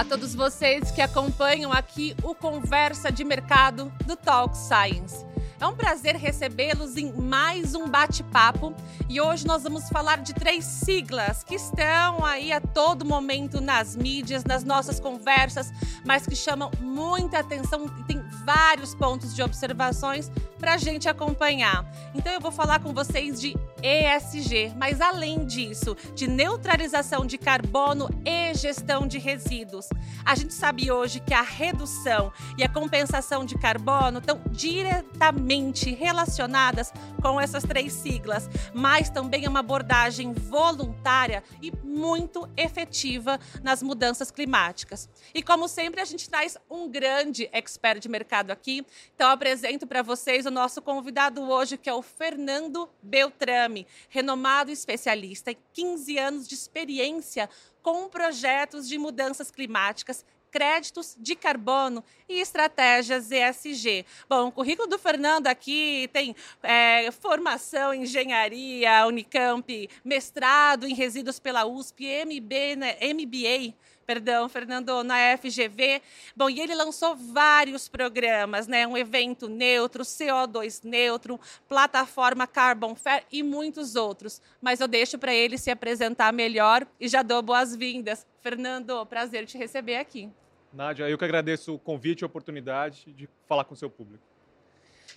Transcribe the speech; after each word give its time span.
Olá 0.00 0.06
a 0.06 0.16
todos 0.16 0.34
vocês 0.34 0.90
que 0.90 1.02
acompanham 1.02 1.70
aqui 1.70 2.16
o 2.22 2.34
Conversa 2.34 3.12
de 3.12 3.22
Mercado 3.22 3.92
do 4.06 4.16
Talk 4.16 4.56
Science. 4.56 5.26
É 5.60 5.66
um 5.66 5.76
prazer 5.76 6.16
recebê-los 6.16 6.96
em 6.96 7.12
mais 7.12 7.74
um 7.74 7.86
bate-papo 7.86 8.74
e 9.10 9.20
hoje 9.20 9.46
nós 9.46 9.62
vamos 9.62 9.90
falar 9.90 10.22
de 10.22 10.32
três 10.32 10.64
siglas 10.64 11.44
que 11.44 11.54
estão 11.54 12.24
aí 12.24 12.50
a 12.50 12.62
todo 12.62 13.04
momento 13.04 13.60
nas 13.60 13.94
mídias, 13.94 14.42
nas 14.42 14.64
nossas 14.64 14.98
conversas, 14.98 15.70
mas 16.02 16.24
que 16.24 16.34
chamam 16.34 16.70
muita 16.80 17.40
atenção 17.40 17.84
e 18.00 18.04
tem 18.04 18.24
vários 18.40 18.94
pontos 18.94 19.34
de 19.34 19.42
observações 19.42 20.30
para 20.58 20.74
a 20.74 20.76
gente 20.76 21.08
acompanhar. 21.08 21.84
Então 22.14 22.32
eu 22.32 22.40
vou 22.40 22.52
falar 22.52 22.80
com 22.80 22.92
vocês 22.92 23.40
de 23.40 23.56
ESG, 23.82 24.74
mas 24.76 25.00
além 25.00 25.46
disso, 25.46 25.96
de 26.14 26.26
neutralização 26.26 27.24
de 27.24 27.38
carbono 27.38 28.08
e 28.24 28.52
gestão 28.54 29.06
de 29.06 29.18
resíduos. 29.18 29.88
A 30.24 30.34
gente 30.34 30.52
sabe 30.52 30.90
hoje 30.90 31.20
que 31.20 31.32
a 31.32 31.42
redução 31.42 32.32
e 32.58 32.64
a 32.64 32.68
compensação 32.68 33.44
de 33.44 33.56
carbono 33.56 34.18
estão 34.18 34.40
diretamente 34.50 35.92
relacionadas 35.92 36.92
com 37.22 37.40
essas 37.40 37.62
três 37.62 37.92
siglas, 37.92 38.48
mas 38.74 39.08
também 39.08 39.46
é 39.46 39.48
uma 39.48 39.60
abordagem 39.60 40.32
voluntária 40.32 41.42
e 41.62 41.72
muito 41.82 42.48
efetiva 42.56 43.38
nas 43.62 43.82
mudanças 43.82 44.30
climáticas. 44.30 45.08
E 45.34 45.42
como 45.42 45.68
sempre, 45.68 46.00
a 46.00 46.04
gente 46.04 46.28
traz 46.28 46.58
um 46.70 46.90
grande 46.90 47.48
expert 47.52 48.00
de 48.00 48.08
mercado 48.08 48.29
aqui. 48.30 48.84
Então 49.14 49.30
apresento 49.30 49.86
para 49.86 50.02
vocês 50.02 50.46
o 50.46 50.50
nosso 50.50 50.80
convidado 50.80 51.42
hoje, 51.42 51.76
que 51.76 51.90
é 51.90 51.94
o 51.94 52.02
Fernando 52.02 52.88
Beltrame 53.02 53.86
renomado 54.08 54.70
especialista 54.70 55.50
e 55.50 55.58
15 55.72 56.18
anos 56.18 56.48
de 56.48 56.54
experiência 56.54 57.48
com 57.82 58.08
projetos 58.08 58.88
de 58.88 58.98
mudanças 58.98 59.50
climáticas 59.50 60.24
créditos 60.50 61.16
de 61.18 61.34
carbono 61.36 62.04
e 62.28 62.40
estratégias 62.40 63.30
ESG. 63.30 64.04
Bom, 64.28 64.48
o 64.48 64.52
currículo 64.52 64.88
do 64.88 64.98
Fernando 64.98 65.46
aqui 65.46 66.10
tem 66.12 66.34
é, 66.62 67.10
formação 67.12 67.94
em 67.94 68.02
engenharia, 68.02 69.06
Unicamp, 69.06 69.88
mestrado 70.04 70.86
em 70.86 70.94
resíduos 70.94 71.38
pela 71.38 71.64
USP, 71.64 72.04
MB, 72.24 72.76
né, 72.76 72.96
MBA 73.14 73.74
perdão, 74.10 74.48
Fernando, 74.48 75.04
na 75.04 75.38
FGV. 75.38 76.02
Bom, 76.34 76.50
e 76.50 76.60
ele 76.60 76.74
lançou 76.74 77.14
vários 77.14 77.88
programas, 77.88 78.66
né? 78.66 78.84
Um 78.84 78.96
evento 78.96 79.48
neutro, 79.48 80.02
CO2 80.02 80.80
neutro, 80.82 81.38
plataforma 81.68 82.44
Carbon 82.44 82.96
Fair 82.96 83.24
e 83.30 83.40
muitos 83.40 83.94
outros. 83.94 84.42
Mas 84.60 84.80
eu 84.80 84.88
deixo 84.88 85.16
para 85.16 85.32
ele 85.32 85.56
se 85.56 85.70
apresentar 85.70 86.32
melhor 86.32 86.84
e 86.98 87.06
já 87.06 87.22
dou 87.22 87.40
boas-vindas. 87.40 88.26
Fernando, 88.42 89.06
prazer 89.06 89.46
te 89.46 89.56
receber 89.56 89.98
aqui. 89.98 90.28
Nádia, 90.72 91.08
eu 91.08 91.16
que 91.16 91.24
agradeço 91.24 91.74
o 91.74 91.78
convite 91.78 92.22
e 92.22 92.24
a 92.24 92.26
oportunidade 92.26 93.12
de 93.12 93.28
falar 93.46 93.62
com 93.62 93.74
o 93.74 93.76
seu 93.76 93.88
público. 93.88 94.29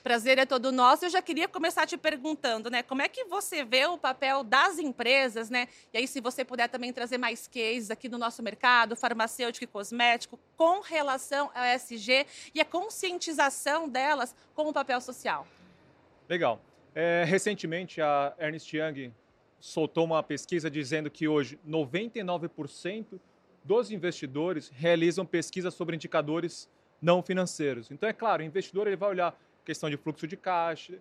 Prazer 0.04 0.38
é 0.38 0.46
todo 0.46 0.70
nosso. 0.70 1.06
Eu 1.06 1.09
já 1.09 1.22
queria 1.22 1.48
começar 1.48 1.88
te 1.88 1.96
perguntando, 1.96 2.70
né? 2.70 2.84
Como 2.84 3.02
é 3.02 3.08
que 3.08 3.23
você 3.23 3.64
vê 3.64 3.86
o 3.86 3.98
papel 3.98 4.44
das 4.44 4.78
empresas, 4.78 5.50
né? 5.50 5.70
E 5.94 5.98
aí, 5.98 6.08
se 6.09 6.20
você 6.20 6.44
puder 6.44 6.68
também 6.68 6.92
trazer 6.92 7.18
mais 7.18 7.48
cases 7.48 7.90
aqui 7.90 8.09
no 8.09 8.18
nosso 8.18 8.44
mercado, 8.44 8.98
farmacêutico 8.98 9.64
e 9.64 9.68
cosmético, 9.68 10.38
com 10.58 10.81
relação 10.81 11.50
ao 11.56 11.64
ESG 11.64 12.26
e 12.54 12.59
a 12.59 12.66
conscientização 12.66 13.88
delas 13.88 14.36
com 14.54 14.68
o 14.68 14.74
papel 14.74 15.00
social. 15.00 15.48
Legal. 16.28 16.59
É, 16.94 17.24
recentemente, 17.25 18.02
a 18.02 18.34
Ernst 18.38 18.74
Young 18.74 19.13
soltou 19.58 20.03
uma 20.03 20.22
pesquisa 20.22 20.69
dizendo 20.69 21.09
que 21.09 21.30
hoje 21.30 21.58
99% 21.66 23.18
dos 23.63 23.90
investidores 23.90 24.69
realizam 24.75 25.25
pesquisas 25.25 25.74
sobre 25.74 25.96
indicadores 25.96 26.69
não 27.02 27.24
financeiros. 27.24 27.90
Então, 27.90 28.09
é 28.09 28.12
claro, 28.12 28.44
o 28.44 28.46
investidor 28.46 28.88
ele 28.88 28.97
vai 28.97 29.09
olhar 29.09 29.40
questão 29.63 29.90
de 29.90 29.97
fluxo 29.97 30.28
de 30.28 30.38
caixa, 30.38 31.00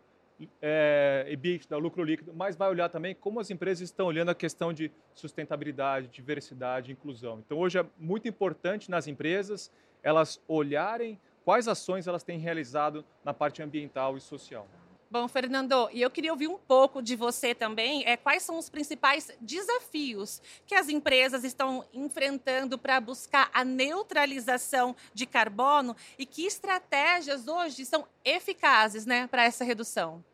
é, 0.61 1.25
EBITDA, 1.29 1.77
lucro 1.77 2.03
líquido, 2.03 2.33
mas 2.35 2.57
vai 2.57 2.69
olhar 2.69 2.89
também 2.89 3.15
como 3.15 3.41
as 3.41 3.51
empresas 3.51 3.83
estão 3.83 4.07
olhando 4.07 4.31
a 4.31 4.35
questão 4.35 4.73
de 4.73 4.91
sustentabilidade, 5.15 6.09
diversidade, 6.09 6.91
inclusão. 6.91 7.43
Então, 7.45 7.59
hoje 7.59 7.79
é 7.79 7.87
muito 7.99 8.27
importante 8.27 8.91
nas 8.91 9.07
empresas 9.07 9.71
elas 10.03 10.43
olharem 10.49 11.21
quais 11.45 11.69
ações 11.69 12.07
elas 12.07 12.23
têm 12.23 12.39
realizado 12.39 13.05
na 13.25 13.33
parte 13.33 13.63
ambiental 13.63 14.17
e 14.17 14.21
social. 14.21 14.67
Bom, 15.13 15.29
Fernando, 15.29 15.91
e 15.93 16.01
eu 16.01 16.11
queria 16.11 16.33
ouvir 16.33 16.49
um 16.49 16.57
pouco 16.57 17.03
de 17.03 17.15
você 17.15 17.55
também. 17.55 18.03
É, 18.07 18.17
quais 18.17 18.45
são 18.45 18.57
os 18.57 18.71
principais 18.71 19.31
desafios 19.43 20.41
que 20.67 20.75
as 20.75 20.89
empresas 20.89 21.45
estão 21.45 21.85
enfrentando 21.93 22.79
para 22.79 22.99
buscar 22.99 23.51
a 23.53 23.63
neutralização 23.63 24.97
de 25.13 25.27
carbono 25.27 25.95
e 26.19 26.25
que 26.25 26.47
estratégias 26.47 27.47
hoje 27.47 27.85
são 27.85 28.07
eficazes 28.25 29.05
né, 29.05 29.27
para 29.27 29.45
essa 29.45 29.65
redução? 29.65 30.25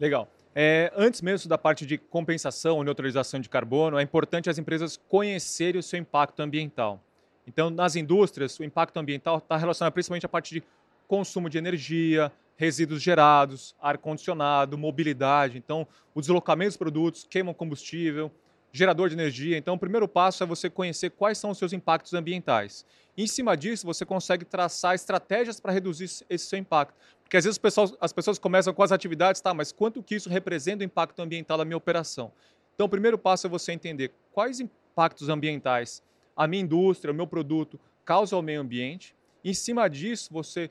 Legal. 0.00 0.28
É, 0.56 0.92
antes 0.96 1.22
mesmo 1.22 1.48
da 1.48 1.56
parte 1.56 1.86
de 1.86 1.96
compensação 1.96 2.78
ou 2.78 2.82
neutralização 2.82 3.38
de 3.38 3.48
carbono, 3.48 3.96
é 3.96 4.02
importante 4.02 4.50
as 4.50 4.58
empresas 4.58 4.96
conhecerem 5.08 5.78
o 5.78 5.82
seu 5.84 6.00
impacto 6.00 6.40
ambiental. 6.40 7.00
Então, 7.46 7.70
nas 7.70 7.94
indústrias, 7.94 8.58
o 8.58 8.64
impacto 8.64 8.96
ambiental 8.96 9.38
está 9.38 9.56
relacionado 9.56 9.92
principalmente 9.92 10.26
à 10.26 10.28
parte 10.28 10.52
de 10.52 10.64
consumo 11.06 11.48
de 11.48 11.58
energia, 11.58 12.32
resíduos 12.56 13.02
gerados, 13.02 13.74
ar-condicionado, 13.80 14.78
mobilidade. 14.78 15.58
Então, 15.58 15.86
o 16.14 16.20
deslocamento 16.20 16.70
dos 16.70 16.76
produtos 16.76 17.26
queimam 17.28 17.52
combustível, 17.52 18.30
gerador 18.72 19.08
de 19.08 19.14
energia. 19.14 19.56
Então, 19.56 19.74
o 19.74 19.78
primeiro 19.78 20.08
passo 20.08 20.42
é 20.42 20.46
você 20.46 20.68
conhecer 20.68 21.10
quais 21.10 21.38
são 21.38 21.50
os 21.50 21.58
seus 21.58 21.72
impactos 21.72 22.14
ambientais. 22.14 22.84
em 23.16 23.26
cima 23.26 23.56
disso, 23.56 23.86
você 23.86 24.04
consegue 24.04 24.44
traçar 24.44 24.94
estratégias 24.94 25.58
para 25.58 25.72
reduzir 25.72 26.04
esse 26.28 26.46
seu 26.46 26.58
impacto. 26.58 26.94
Porque 27.22 27.36
às 27.36 27.44
vezes 27.44 27.58
as 28.00 28.12
pessoas 28.12 28.38
começam 28.38 28.74
com 28.74 28.82
as 28.82 28.92
atividades, 28.92 29.40
tá, 29.40 29.54
mas 29.54 29.72
quanto 29.72 30.02
que 30.02 30.14
isso 30.14 30.28
representa 30.28 30.82
o 30.82 30.84
impacto 30.84 31.20
ambiental 31.20 31.56
da 31.56 31.64
minha 31.64 31.76
operação? 31.76 32.30
Então, 32.74 32.86
o 32.86 32.90
primeiro 32.90 33.16
passo 33.16 33.46
é 33.46 33.50
você 33.50 33.72
entender 33.72 34.12
quais 34.32 34.60
impactos 34.60 35.30
ambientais 35.30 36.02
a 36.36 36.46
minha 36.46 36.62
indústria, 36.62 37.10
o 37.10 37.14
meu 37.14 37.26
produto 37.26 37.80
causa 38.04 38.36
ao 38.36 38.42
meio 38.42 38.60
ambiente. 38.60 39.14
Em 39.42 39.54
cima 39.54 39.88
disso, 39.88 40.28
você 40.30 40.70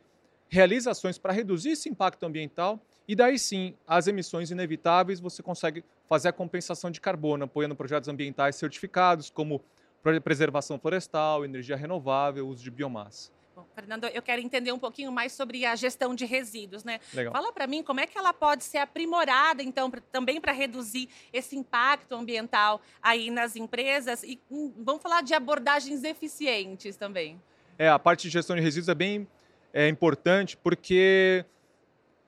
realiza 0.55 0.91
ações 0.91 1.17
para 1.17 1.33
reduzir 1.33 1.71
esse 1.71 1.89
impacto 1.89 2.25
ambiental 2.25 2.79
e 3.07 3.15
daí 3.15 3.37
sim, 3.37 3.75
as 3.85 4.07
emissões 4.07 4.51
inevitáveis, 4.51 5.19
você 5.19 5.43
consegue 5.43 5.83
fazer 6.07 6.29
a 6.29 6.33
compensação 6.33 6.89
de 6.89 7.01
carbono, 7.01 7.43
apoiando 7.43 7.75
projetos 7.75 8.07
ambientais 8.07 8.55
certificados, 8.55 9.29
como 9.29 9.61
preservação 10.23 10.79
florestal, 10.79 11.43
energia 11.43 11.75
renovável, 11.75 12.47
uso 12.47 12.63
de 12.63 12.71
biomassa. 12.71 13.31
Bom, 13.55 13.65
Fernando, 13.73 14.05
eu 14.05 14.21
quero 14.21 14.41
entender 14.41 14.71
um 14.71 14.79
pouquinho 14.79 15.11
mais 15.11 15.33
sobre 15.33 15.65
a 15.65 15.75
gestão 15.75 16.15
de 16.15 16.25
resíduos, 16.25 16.83
né? 16.83 16.99
Legal. 17.13 17.33
Fala 17.33 17.51
para 17.51 17.67
mim 17.67 17.83
como 17.83 17.99
é 17.99 18.07
que 18.07 18.17
ela 18.17 18.33
pode 18.33 18.63
ser 18.63 18.79
aprimorada, 18.79 19.61
então, 19.61 19.89
pra, 19.89 20.01
também 20.11 20.39
para 20.39 20.51
reduzir 20.51 21.09
esse 21.31 21.55
impacto 21.55 22.13
ambiental 22.13 22.81
aí 23.01 23.29
nas 23.29 23.55
empresas 23.55 24.23
e 24.23 24.39
hum, 24.49 24.73
vamos 24.77 25.01
falar 25.01 25.21
de 25.21 25.33
abordagens 25.33 26.03
eficientes 26.03 26.97
também. 26.97 27.41
É, 27.77 27.89
a 27.89 27.99
parte 27.99 28.23
de 28.23 28.29
gestão 28.29 28.55
de 28.55 28.61
resíduos 28.61 28.89
é 28.89 28.95
bem 28.95 29.27
é 29.75 29.89
importante 29.89 30.55
porque 30.55 31.43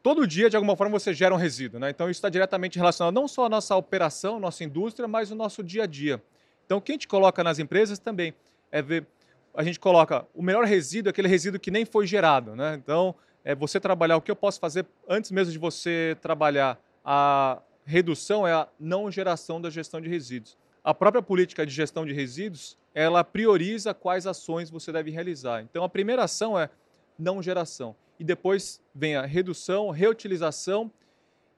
todo 0.03 0.27
dia, 0.27 0.49
de 0.49 0.57
alguma 0.57 0.75
forma, 0.75 0.99
você 0.99 1.13
gera 1.13 1.33
um 1.33 1.37
resíduo. 1.37 1.79
Né? 1.79 1.89
Então, 1.89 2.09
isso 2.09 2.17
está 2.17 2.27
diretamente 2.27 2.77
relacionado 2.77 3.15
não 3.15 3.25
só 3.25 3.45
à 3.45 3.49
nossa 3.49 3.73
operação, 3.73 4.37
nossa 4.37 4.65
indústria, 4.65 5.07
mas 5.07 5.31
o 5.31 5.35
nosso 5.35 5.63
dia 5.63 5.83
a 5.83 5.85
dia. 5.85 6.21
Então, 6.65 6.79
o 6.79 6.81
que 6.81 6.91
a 6.91 6.95
gente 6.95 7.07
coloca 7.07 7.41
nas 7.45 7.57
empresas 7.57 7.97
também 7.97 8.33
é 8.69 8.81
ver. 8.81 9.07
A 9.53 9.63
gente 9.63 9.79
coloca 9.79 10.27
o 10.35 10.43
melhor 10.43 10.65
resíduo, 10.65 11.09
aquele 11.09 11.29
resíduo 11.29 11.57
que 11.57 11.71
nem 11.71 11.85
foi 11.85 12.05
gerado. 12.05 12.53
Né? 12.53 12.75
Então, 12.75 13.15
é 13.45 13.55
você 13.55 13.79
trabalhar 13.79 14.17
o 14.17 14.21
que 14.21 14.29
eu 14.29 14.35
posso 14.35 14.59
fazer 14.59 14.85
antes 15.07 15.31
mesmo 15.31 15.53
de 15.53 15.57
você 15.57 16.17
trabalhar 16.21 16.77
a 17.03 17.61
redução 17.85 18.45
é 18.45 18.51
a 18.51 18.67
não 18.77 19.09
geração 19.09 19.61
da 19.61 19.69
gestão 19.69 20.01
de 20.01 20.09
resíduos. 20.09 20.57
A 20.83 20.93
própria 20.93 21.21
política 21.21 21.65
de 21.65 21.73
gestão 21.73 22.05
de 22.05 22.11
resíduos, 22.11 22.77
ela 22.93 23.23
prioriza 23.23 23.93
quais 23.93 24.27
ações 24.27 24.69
você 24.69 24.91
deve 24.91 25.11
realizar. 25.11 25.61
Então, 25.61 25.85
a 25.85 25.89
primeira 25.89 26.25
ação 26.25 26.59
é 26.59 26.69
não 27.17 27.41
geração. 27.41 27.95
E 28.19 28.23
depois 28.23 28.81
vem 28.93 29.15
a 29.15 29.25
redução, 29.25 29.89
reutilização 29.89 30.91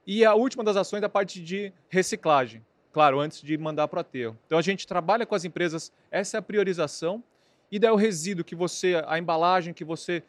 e 0.05 0.25
a 0.25 0.33
última 0.33 0.63
das 0.63 0.75
ações 0.75 1.01
da 1.01 1.09
parte 1.09 1.41
de 1.41 1.71
reciclagem. 1.89 2.65
Claro, 2.91 3.19
antes 3.19 3.41
de 3.41 3.57
mandar 3.57 3.87
para 3.87 3.97
o 3.97 4.01
aterro. 4.01 4.37
Então 4.45 4.57
a 4.57 4.61
gente 4.61 4.87
trabalha 4.87 5.25
com 5.25 5.35
as 5.35 5.45
empresas, 5.45 5.91
essa 6.09 6.37
é 6.37 6.39
a 6.39 6.41
priorização. 6.41 7.23
E 7.71 7.77
daí 7.77 7.91
o 7.91 7.95
resíduo 7.95 8.43
que 8.43 8.55
você, 8.55 9.01
a 9.05 9.19
embalagem 9.19 9.73
que 9.73 9.83
você 9.83 10.23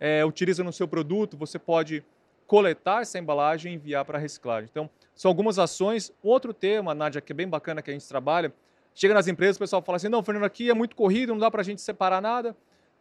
é, 0.00 0.24
utiliza 0.24 0.64
no 0.64 0.72
seu 0.72 0.88
produto, 0.88 1.36
você 1.36 1.58
pode 1.58 2.02
coletar 2.46 3.02
essa 3.02 3.18
embalagem 3.18 3.72
e 3.72 3.74
enviar 3.76 4.04
para 4.04 4.18
reciclagem. 4.18 4.68
Então, 4.70 4.88
são 5.14 5.30
algumas 5.30 5.58
ações. 5.58 6.12
Outro 6.22 6.54
tema, 6.54 6.94
Nádia, 6.94 7.20
que 7.20 7.32
é 7.32 7.34
bem 7.34 7.48
bacana 7.48 7.82
que 7.82 7.90
a 7.90 7.92
gente 7.92 8.08
trabalha, 8.08 8.52
chega 8.94 9.12
nas 9.12 9.26
empresas, 9.26 9.56
o 9.56 9.58
pessoal 9.58 9.82
fala 9.82 9.96
assim, 9.96 10.08
não, 10.08 10.22
Fernando, 10.22 10.44
aqui 10.44 10.70
é 10.70 10.74
muito 10.74 10.96
corrido, 10.96 11.30
não 11.32 11.38
dá 11.38 11.50
para 11.50 11.60
a 11.60 11.64
gente 11.64 11.82
separar 11.82 12.22
nada. 12.22 12.56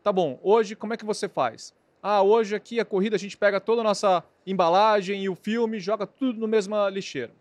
Tá 0.06 0.14
bom, 0.14 0.40
hoje 0.44 0.76
como 0.76 0.94
é 0.94 0.98
que 0.98 1.04
você 1.04 1.28
faz? 1.28 1.74
Ah, 2.00 2.22
hoje 2.22 2.56
aqui 2.56 2.80
a 2.80 2.86
corrida 2.86 3.16
a 3.16 3.20
gente 3.20 3.36
pega 3.36 3.60
toda 3.60 3.82
a 3.82 3.84
nossa 3.84 4.24
embalagem 4.46 5.24
e 5.24 5.30
o 5.30 5.34
filme, 5.34 5.80
joga 5.80 6.06
tudo 6.06 6.40
no 6.40 6.48
mesma 6.48 6.88
lixeira. 6.92 7.34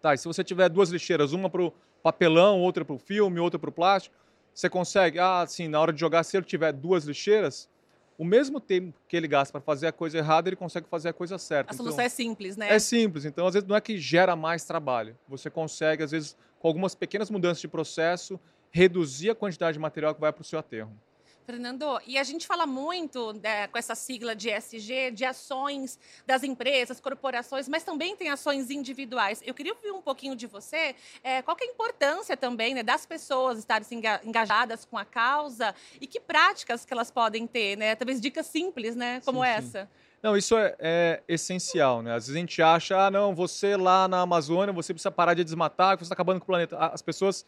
Tá, 0.00 0.14
e 0.14 0.18
se 0.18 0.28
você 0.28 0.44
tiver 0.44 0.68
duas 0.68 0.90
lixeiras, 0.90 1.32
uma 1.32 1.50
para 1.50 1.62
o 1.62 1.72
papelão, 2.00 2.60
outra 2.60 2.84
para 2.84 2.94
o 2.94 2.98
filme, 3.00 3.40
outra 3.40 3.58
para 3.58 3.70
o 3.70 3.72
plástico, 3.72 4.14
você 4.54 4.70
consegue, 4.70 5.18
ah, 5.18 5.40
assim, 5.40 5.66
na 5.66 5.80
hora 5.80 5.92
de 5.92 5.98
jogar, 5.98 6.22
se 6.22 6.36
ele 6.36 6.46
tiver 6.46 6.72
duas 6.72 7.06
lixeiras, 7.06 7.68
o 8.16 8.24
mesmo 8.24 8.60
tempo 8.60 8.96
que 9.08 9.16
ele 9.16 9.26
gasta 9.26 9.50
para 9.50 9.60
fazer 9.60 9.88
a 9.88 9.92
coisa 9.92 10.18
errada, 10.18 10.48
ele 10.48 10.54
consegue 10.54 10.86
fazer 10.88 11.08
a 11.08 11.12
coisa 11.12 11.38
certa. 11.38 11.72
A 11.72 11.76
solução 11.76 11.94
então, 11.94 12.04
é 12.04 12.08
simples, 12.08 12.56
né? 12.56 12.72
É 12.72 12.78
simples. 12.78 13.24
Então, 13.24 13.48
às 13.48 13.54
vezes, 13.54 13.68
não 13.68 13.74
é 13.74 13.80
que 13.80 13.98
gera 13.98 14.36
mais 14.36 14.64
trabalho. 14.64 15.18
Você 15.28 15.50
consegue, 15.50 16.04
às 16.04 16.12
vezes, 16.12 16.36
com 16.60 16.68
algumas 16.68 16.94
pequenas 16.94 17.30
mudanças 17.30 17.60
de 17.60 17.66
processo, 17.66 18.38
reduzir 18.70 19.30
a 19.30 19.34
quantidade 19.34 19.72
de 19.72 19.80
material 19.80 20.14
que 20.14 20.20
vai 20.20 20.32
para 20.32 20.42
o 20.42 20.44
seu 20.44 20.60
aterro. 20.60 20.96
Fernando, 21.44 22.00
e 22.06 22.16
a 22.16 22.24
gente 22.24 22.46
fala 22.46 22.66
muito 22.66 23.34
né, 23.34 23.66
com 23.68 23.76
essa 23.76 23.94
sigla 23.94 24.34
de 24.34 24.48
ESG, 24.50 25.10
de 25.12 25.24
ações 25.24 25.98
das 26.26 26.42
empresas, 26.42 27.00
corporações, 27.00 27.68
mas 27.68 27.84
também 27.84 28.16
tem 28.16 28.30
ações 28.30 28.70
individuais. 28.70 29.42
Eu 29.44 29.52
queria 29.52 29.74
ouvir 29.74 29.90
um 29.90 30.00
pouquinho 30.00 30.34
de 30.34 30.46
você, 30.46 30.96
é, 31.22 31.42
qual 31.42 31.56
é 31.60 31.64
a 31.64 31.66
importância 31.66 32.36
também 32.36 32.74
né, 32.74 32.82
das 32.82 33.04
pessoas 33.04 33.58
estarem 33.58 33.86
engajadas 34.24 34.84
com 34.84 34.96
a 34.96 35.04
causa 35.04 35.74
e 36.00 36.06
que 36.06 36.18
práticas 36.18 36.84
que 36.84 36.92
elas 36.94 37.10
podem 37.10 37.46
ter, 37.46 37.76
né? 37.76 37.94
Talvez 37.94 38.20
dicas 38.20 38.46
simples, 38.46 38.96
né, 38.96 39.20
como 39.24 39.42
sim, 39.42 39.48
essa. 39.48 39.82
Sim. 39.82 39.88
Não, 40.22 40.34
isso 40.34 40.56
é, 40.56 40.74
é, 40.78 41.22
essencial, 41.28 42.00
né? 42.00 42.14
Às 42.14 42.24
vezes 42.24 42.36
a 42.36 42.40
gente 42.40 42.62
acha, 42.62 42.98
ah, 42.98 43.10
não, 43.10 43.34
você 43.34 43.76
lá 43.76 44.08
na 44.08 44.22
Amazônia, 44.22 44.72
você 44.72 44.94
precisa 44.94 45.10
parar 45.10 45.34
de 45.34 45.44
desmatar, 45.44 45.98
você 45.98 46.04
está 46.04 46.14
acabando 46.14 46.38
com 46.40 46.44
o 46.44 46.46
planeta. 46.46 46.78
As 46.78 47.02
pessoas 47.02 47.44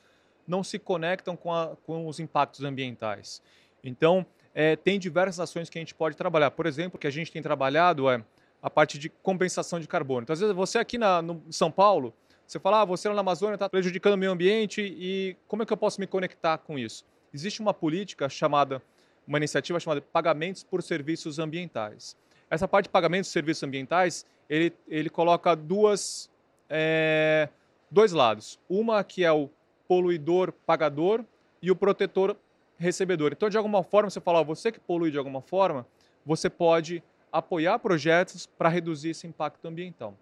não 0.46 0.62
se 0.62 0.78
conectam 0.78 1.36
com, 1.36 1.52
a, 1.52 1.74
com 1.86 2.06
os 2.06 2.20
impactos 2.20 2.62
ambientais. 2.62 3.42
Então, 3.88 4.26
é, 4.54 4.74
tem 4.74 4.98
diversas 4.98 5.40
ações 5.40 5.68
que 5.68 5.78
a 5.78 5.80
gente 5.80 5.94
pode 5.94 6.16
trabalhar. 6.16 6.50
Por 6.50 6.66
exemplo, 6.66 6.96
o 6.96 6.98
que 6.98 7.06
a 7.06 7.10
gente 7.10 7.30
tem 7.30 7.42
trabalhado 7.42 8.08
é 8.08 8.24
a 8.62 8.70
parte 8.70 8.98
de 8.98 9.08
compensação 9.08 9.78
de 9.78 9.86
carbono. 9.86 10.22
Então, 10.22 10.34
às 10.34 10.40
vezes, 10.40 10.54
você 10.54 10.78
aqui 10.78 10.98
na, 10.98 11.20
no 11.20 11.42
São 11.50 11.70
Paulo, 11.70 12.12
você 12.46 12.58
fala, 12.58 12.82
ah, 12.82 12.84
você 12.84 13.08
na 13.08 13.20
Amazônia 13.20 13.54
está 13.54 13.68
prejudicando 13.68 14.14
o 14.14 14.16
meio 14.16 14.32
ambiente 14.32 14.80
e 14.80 15.36
como 15.48 15.62
é 15.62 15.66
que 15.66 15.72
eu 15.72 15.76
posso 15.76 16.00
me 16.00 16.06
conectar 16.06 16.58
com 16.58 16.78
isso? 16.78 17.04
Existe 17.34 17.60
uma 17.60 17.74
política 17.74 18.28
chamada, 18.28 18.80
uma 19.26 19.36
iniciativa 19.36 19.78
chamada 19.80 20.00
Pagamentos 20.00 20.62
por 20.62 20.82
Serviços 20.82 21.38
Ambientais. 21.38 22.16
Essa 22.48 22.68
parte 22.68 22.84
de 22.84 22.90
pagamentos 22.90 23.28
por 23.28 23.32
serviços 23.32 23.62
ambientais, 23.64 24.24
ele, 24.48 24.72
ele 24.86 25.10
coloca 25.10 25.56
duas, 25.56 26.30
é, 26.70 27.48
dois 27.90 28.12
lados. 28.12 28.58
Uma 28.68 29.02
que 29.02 29.24
é 29.24 29.32
o 29.32 29.50
poluidor 29.88 30.52
pagador 30.64 31.24
e 31.60 31.70
o 31.70 31.76
protetor 31.76 32.36
recebedor. 32.78 33.32
Então, 33.32 33.48
de 33.48 33.56
alguma 33.56 33.82
forma, 33.82 34.10
você 34.10 34.20
fala, 34.20 34.40
ó, 34.40 34.44
você 34.44 34.70
que 34.70 34.80
polui 34.80 35.10
de 35.10 35.18
alguma 35.18 35.40
forma, 35.40 35.86
você 36.24 36.50
pode 36.50 37.02
apoiar 37.32 37.78
projetos 37.78 38.46
para 38.46 38.68
reduzir 38.68 39.10
esse 39.10 39.26
impacto 39.26 39.66
ambiental. 39.66 40.14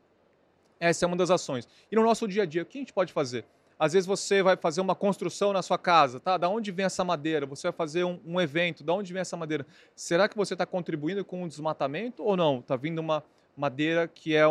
Essa 0.81 1.05
é 1.05 1.06
uma 1.06 1.17
das 1.17 1.31
ações. 1.31 1.69
E 1.91 1.97
no 1.97 2.03
nosso 2.03 2.27
dia 2.27 2.43
a 2.43 2.47
dia, 2.47 2.62
o 2.62 2.67
que 2.67 2.79
a 2.79 2.81
gente 2.81 2.93
pode 2.93 3.12
fazer? 3.12 3.45
Às 3.79 3.93
vezes 3.93 4.06
você 4.06 4.43
vai 4.43 4.56
fazer 4.56 4.81
uma 4.81 4.95
construção 4.95 5.53
na 5.53 5.62
sua 5.62 5.79
casa, 5.79 6.21
tá? 6.21 6.37
Da 6.37 6.49
onde 6.49 6.71
vem 6.71 6.87
essa 6.87 7.05
madeira? 7.05 7.45
Você 7.47 7.69
vai 7.69 7.73
fazer 7.73 8.05
um, 8.05 8.21
um 8.25 8.41
evento, 8.41 8.85
da 8.85 8.93
onde 8.93 9.12
vem 9.12 9.21
essa 9.21 9.37
madeira? 9.37 9.67
Será 9.97 10.29
que 10.29 10.37
você 10.37 10.55
está 10.55 10.65
contribuindo 10.65 11.25
com 11.25 11.43
o 11.43 11.49
desmatamento 11.49 12.23
ou 12.23 12.37
não? 12.37 12.61
Está 12.61 12.77
vindo 12.77 13.01
uma 13.01 13.25
madeira 13.56 14.06
que 14.06 14.35
é 14.35 14.45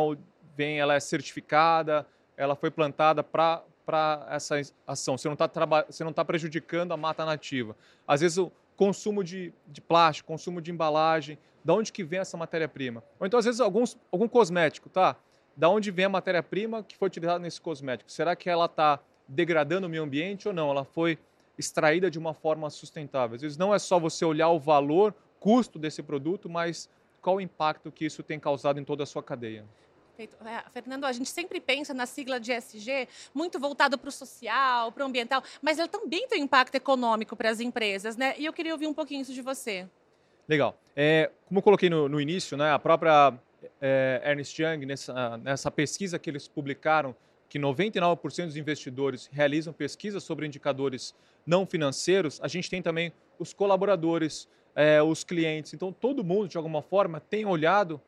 vem, 0.55 0.79
ela 0.79 0.93
é 0.93 0.99
certificada, 0.99 2.05
ela 2.37 2.55
foi 2.55 2.69
plantada 2.69 3.23
para 3.23 3.63
para 3.85 4.25
essa 4.29 4.61
ação. 4.85 5.17
Você 5.17 5.27
não 5.27 5.33
está 5.33 5.47
tá 5.47 6.25
prejudicando 6.25 6.91
a 6.91 6.97
mata 6.97 7.25
nativa. 7.25 7.75
Às 8.07 8.21
vezes 8.21 8.37
o 8.37 8.51
consumo 8.75 9.23
de, 9.23 9.53
de 9.67 9.81
plástico, 9.81 10.27
consumo 10.27 10.61
de 10.61 10.71
embalagem, 10.71 11.37
da 11.63 11.73
onde 11.73 11.91
que 11.91 12.03
vem 12.03 12.19
essa 12.19 12.35
matéria-prima? 12.35 13.03
Ou 13.19 13.27
então 13.27 13.39
às 13.39 13.45
vezes 13.45 13.61
alguns, 13.61 13.97
algum 14.11 14.27
cosmético, 14.27 14.89
tá? 14.89 15.15
Da 15.55 15.69
onde 15.69 15.91
vem 15.91 16.05
a 16.05 16.09
matéria-prima 16.09 16.83
que 16.83 16.97
foi 16.97 17.07
utilizada 17.07 17.39
nesse 17.39 17.61
cosmético? 17.61 18.11
Será 18.11 18.35
que 18.35 18.49
ela 18.49 18.65
está 18.65 18.99
degradando 19.27 19.87
o 19.87 19.89
meio 19.89 20.03
ambiente 20.03 20.47
ou 20.47 20.53
não? 20.53 20.69
Ela 20.69 20.83
foi 20.83 21.17
extraída 21.57 22.09
de 22.09 22.17
uma 22.17 22.33
forma 22.33 22.69
sustentável. 22.69 23.35
Às 23.35 23.41
vezes 23.41 23.57
não 23.57 23.73
é 23.73 23.79
só 23.79 23.99
você 23.99 24.25
olhar 24.25 24.49
o 24.49 24.59
valor, 24.59 25.13
custo 25.39 25.77
desse 25.77 26.01
produto, 26.01 26.49
mas 26.49 26.89
qual 27.21 27.37
o 27.37 27.41
impacto 27.41 27.91
que 27.91 28.05
isso 28.05 28.23
tem 28.23 28.39
causado 28.39 28.79
em 28.79 28.83
toda 28.83 29.03
a 29.03 29.05
sua 29.05 29.23
cadeia. 29.23 29.63
Perfeito. 30.15 30.37
É, 30.45 30.63
Fernando, 30.69 31.05
a 31.05 31.11
gente 31.11 31.29
sempre 31.29 31.59
pensa 31.59 31.91
na 31.91 32.05
sigla 32.05 32.39
de 32.39 32.51
SG 32.51 33.07
muito 33.33 33.59
voltado 33.59 33.97
para 33.97 34.09
o 34.09 34.11
social, 34.11 34.91
para 34.91 35.03
o 35.03 35.07
ambiental, 35.07 35.43
mas 35.59 35.79
ele 35.79 35.87
também 35.87 36.27
tem 36.27 36.43
impacto 36.43 36.75
econômico 36.75 37.35
para 37.35 37.49
as 37.49 37.59
empresas, 37.59 38.15
né? 38.15 38.35
E 38.37 38.45
eu 38.45 38.53
queria 38.53 38.73
ouvir 38.73 38.85
um 38.85 38.93
pouquinho 38.93 39.21
isso 39.21 39.33
de 39.33 39.41
você. 39.41 39.87
Legal. 40.47 40.77
É, 40.95 41.31
como 41.47 41.57
eu 41.57 41.63
coloquei 41.63 41.89
no, 41.89 42.07
no 42.07 42.21
início, 42.21 42.55
né, 42.55 42.71
a 42.71 42.77
própria 42.77 43.33
é, 43.81 44.21
Ernst 44.23 44.59
Young, 44.59 44.85
nessa, 44.85 45.37
nessa 45.37 45.71
pesquisa 45.71 46.19
que 46.19 46.29
eles 46.29 46.47
publicaram, 46.47 47.15
que 47.49 47.57
99% 47.57 48.45
dos 48.45 48.55
investidores 48.55 49.27
realizam 49.31 49.73
pesquisas 49.73 50.23
sobre 50.23 50.45
indicadores 50.45 51.15
não 51.43 51.65
financeiros, 51.65 52.39
a 52.43 52.47
gente 52.47 52.69
tem 52.69 52.83
também 52.83 53.11
os 53.39 53.51
colaboradores, 53.51 54.47
é, 54.75 55.01
os 55.01 55.23
clientes. 55.23 55.73
Então, 55.73 55.91
todo 55.91 56.23
mundo, 56.23 56.47
de 56.47 56.57
alguma 56.57 56.83
forma, 56.83 57.19
tem 57.19 57.45
olhado 57.45 57.99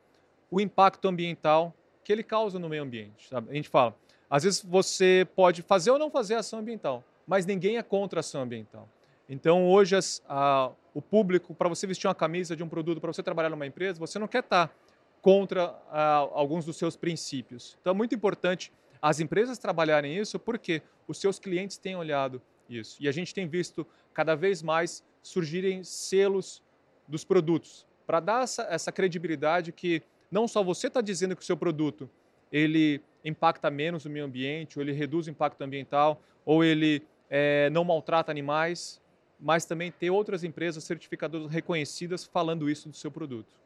o 0.48 0.60
impacto 0.60 1.08
ambiental 1.08 1.74
que 2.06 2.12
ele 2.12 2.22
causa 2.22 2.56
no 2.56 2.68
meio 2.68 2.84
ambiente. 2.84 3.28
Sabe? 3.28 3.50
A 3.50 3.54
gente 3.54 3.68
fala, 3.68 3.92
às 4.30 4.44
vezes 4.44 4.62
você 4.62 5.26
pode 5.34 5.60
fazer 5.60 5.90
ou 5.90 5.98
não 5.98 6.08
fazer 6.08 6.36
ação 6.36 6.60
ambiental, 6.60 7.02
mas 7.26 7.44
ninguém 7.44 7.78
é 7.78 7.82
contra 7.82 8.20
ação 8.20 8.42
ambiental. 8.42 8.88
Então, 9.28 9.66
hoje, 9.66 9.96
as, 9.96 10.22
a, 10.28 10.70
o 10.94 11.02
público, 11.02 11.52
para 11.52 11.68
você 11.68 11.84
vestir 11.84 12.06
uma 12.06 12.14
camisa 12.14 12.54
de 12.54 12.62
um 12.62 12.68
produto, 12.68 13.00
para 13.00 13.12
você 13.12 13.24
trabalhar 13.24 13.50
numa 13.50 13.66
empresa, 13.66 13.98
você 13.98 14.20
não 14.20 14.28
quer 14.28 14.44
estar 14.44 14.68
tá 14.68 14.74
contra 15.20 15.76
a, 15.90 16.18
alguns 16.32 16.64
dos 16.64 16.76
seus 16.76 16.96
princípios. 16.96 17.76
Então, 17.80 17.90
é 17.90 17.96
muito 17.96 18.14
importante 18.14 18.72
as 19.02 19.18
empresas 19.18 19.58
trabalharem 19.58 20.16
isso 20.16 20.38
porque 20.38 20.82
os 21.08 21.18
seus 21.18 21.40
clientes 21.40 21.76
têm 21.76 21.96
olhado 21.96 22.40
isso. 22.70 23.02
E 23.02 23.08
a 23.08 23.12
gente 23.12 23.34
tem 23.34 23.48
visto 23.48 23.84
cada 24.14 24.36
vez 24.36 24.62
mais 24.62 25.02
surgirem 25.20 25.82
selos 25.82 26.62
dos 27.08 27.24
produtos 27.24 27.84
para 28.06 28.20
dar 28.20 28.44
essa, 28.44 28.62
essa 28.70 28.92
credibilidade 28.92 29.72
que 29.72 30.04
não 30.30 30.46
só 30.48 30.62
você 30.62 30.86
está 30.86 31.00
dizendo 31.00 31.36
que 31.36 31.42
o 31.42 31.44
seu 31.44 31.56
produto 31.56 32.08
ele 32.50 33.00
impacta 33.24 33.70
menos 33.70 34.04
o 34.04 34.10
meio 34.10 34.24
ambiente, 34.24 34.78
ou 34.78 34.82
ele 34.82 34.92
reduz 34.92 35.26
o 35.26 35.30
impacto 35.30 35.60
ambiental, 35.62 36.22
ou 36.44 36.62
ele 36.62 37.02
é, 37.28 37.68
não 37.70 37.84
maltrata 37.84 38.30
animais, 38.30 39.00
mas 39.38 39.64
também 39.64 39.90
ter 39.90 40.10
outras 40.10 40.44
empresas 40.44 40.84
certificadoras 40.84 41.50
reconhecidas 41.50 42.24
falando 42.24 42.70
isso 42.70 42.88
do 42.88 42.96
seu 42.96 43.10
produto. 43.10 43.56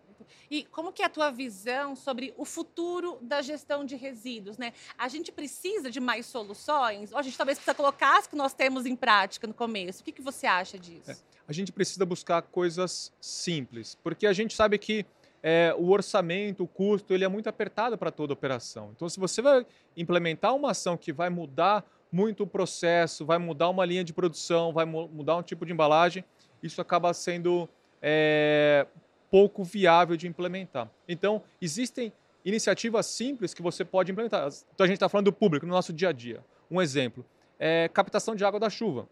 E 0.51 0.65
como 0.65 0.93
que 0.93 1.03
é 1.03 1.07
a 1.07 1.09
tua 1.09 1.31
visão 1.31 1.97
sobre 1.97 2.35
o 2.37 2.45
futuro 2.45 3.19
da 3.23 3.41
gestão 3.41 3.85
de 3.85 3.97
resíduos, 3.97 4.59
né? 4.59 4.73
A 4.99 5.09
gente 5.09 5.33
precisa 5.33 5.91
de 5.91 6.01
mais 6.01 6.27
soluções? 6.27 7.13
Ou 7.13 7.19
a 7.19 7.23
gente 7.23 7.37
talvez 7.37 7.59
precisa 7.59 7.75
colocar 7.75 8.19
as 8.19 8.27
que 8.27 8.37
nós 8.37 8.53
temos 8.53 8.87
em 8.87 8.95
prática 8.95 9.47
no 9.47 9.55
começo? 9.55 10.03
O 10.03 10.05
que, 10.05 10.13
que 10.13 10.23
você 10.23 10.47
acha 10.47 10.79
disso? 10.79 11.11
É, 11.11 11.17
a 11.49 11.53
gente 11.53 11.73
precisa 11.73 12.05
buscar 12.05 12.43
coisas 12.43 13.13
simples, 13.21 13.97
porque 14.03 14.27
a 14.27 14.33
gente 14.33 14.55
sabe 14.55 14.79
que 14.79 15.07
é, 15.43 15.75
o 15.79 15.89
orçamento, 15.91 16.65
o 16.65 16.67
custo, 16.67 17.15
ele 17.15 17.25
é 17.25 17.29
muito 17.29 17.49
apertado 17.49 17.97
para 17.97 18.11
toda 18.11 18.33
operação. 18.33 18.93
Então, 18.95 19.09
se 19.09 19.19
você 19.19 19.41
vai 19.41 19.67
implementar 19.97 20.55
uma 20.55 20.71
ação 20.71 20.97
que 20.97 21.13
vai 21.13 21.31
mudar 21.31 21.85
muito 22.13 22.43
o 22.43 22.47
processo, 22.47 23.25
vai 23.25 23.39
mudar 23.39 23.69
uma 23.69 23.85
linha 23.85 24.05
de 24.05 24.13
produção, 24.13 24.73
vai 24.73 24.85
mudar 24.85 25.37
um 25.37 25.43
tipo 25.43 25.65
de 25.65 25.73
embalagem, 25.73 26.25
isso 26.63 26.81
acaba 26.81 27.15
sendo 27.15 27.69
é, 28.03 28.87
pouco 29.31 29.65
viável 29.65 30.17
de 30.17 30.27
implementar. 30.27 30.91
Então, 31.09 31.43
existem 31.61 32.13
iniciativas 32.45 33.07
simples 33.07 33.55
que 33.55 33.63
você 33.63 33.85
pode 33.85 34.11
implementar. 34.11 34.49
Então, 34.75 34.85
a 34.85 34.87
gente 34.87 34.97
está 34.97 35.09
falando 35.09 35.27
do 35.27 35.33
público, 35.33 35.67
no 35.67 35.73
nosso 35.73 35.93
dia 35.93 36.09
a 36.09 36.13
dia. 36.13 36.45
Um 36.71 36.81
exemplo 36.81 37.25
é 37.59 37.89
captação 37.89 38.35
de 38.35 38.45
água 38.45 38.59
da 38.59 38.71
chuva. 38.71 39.07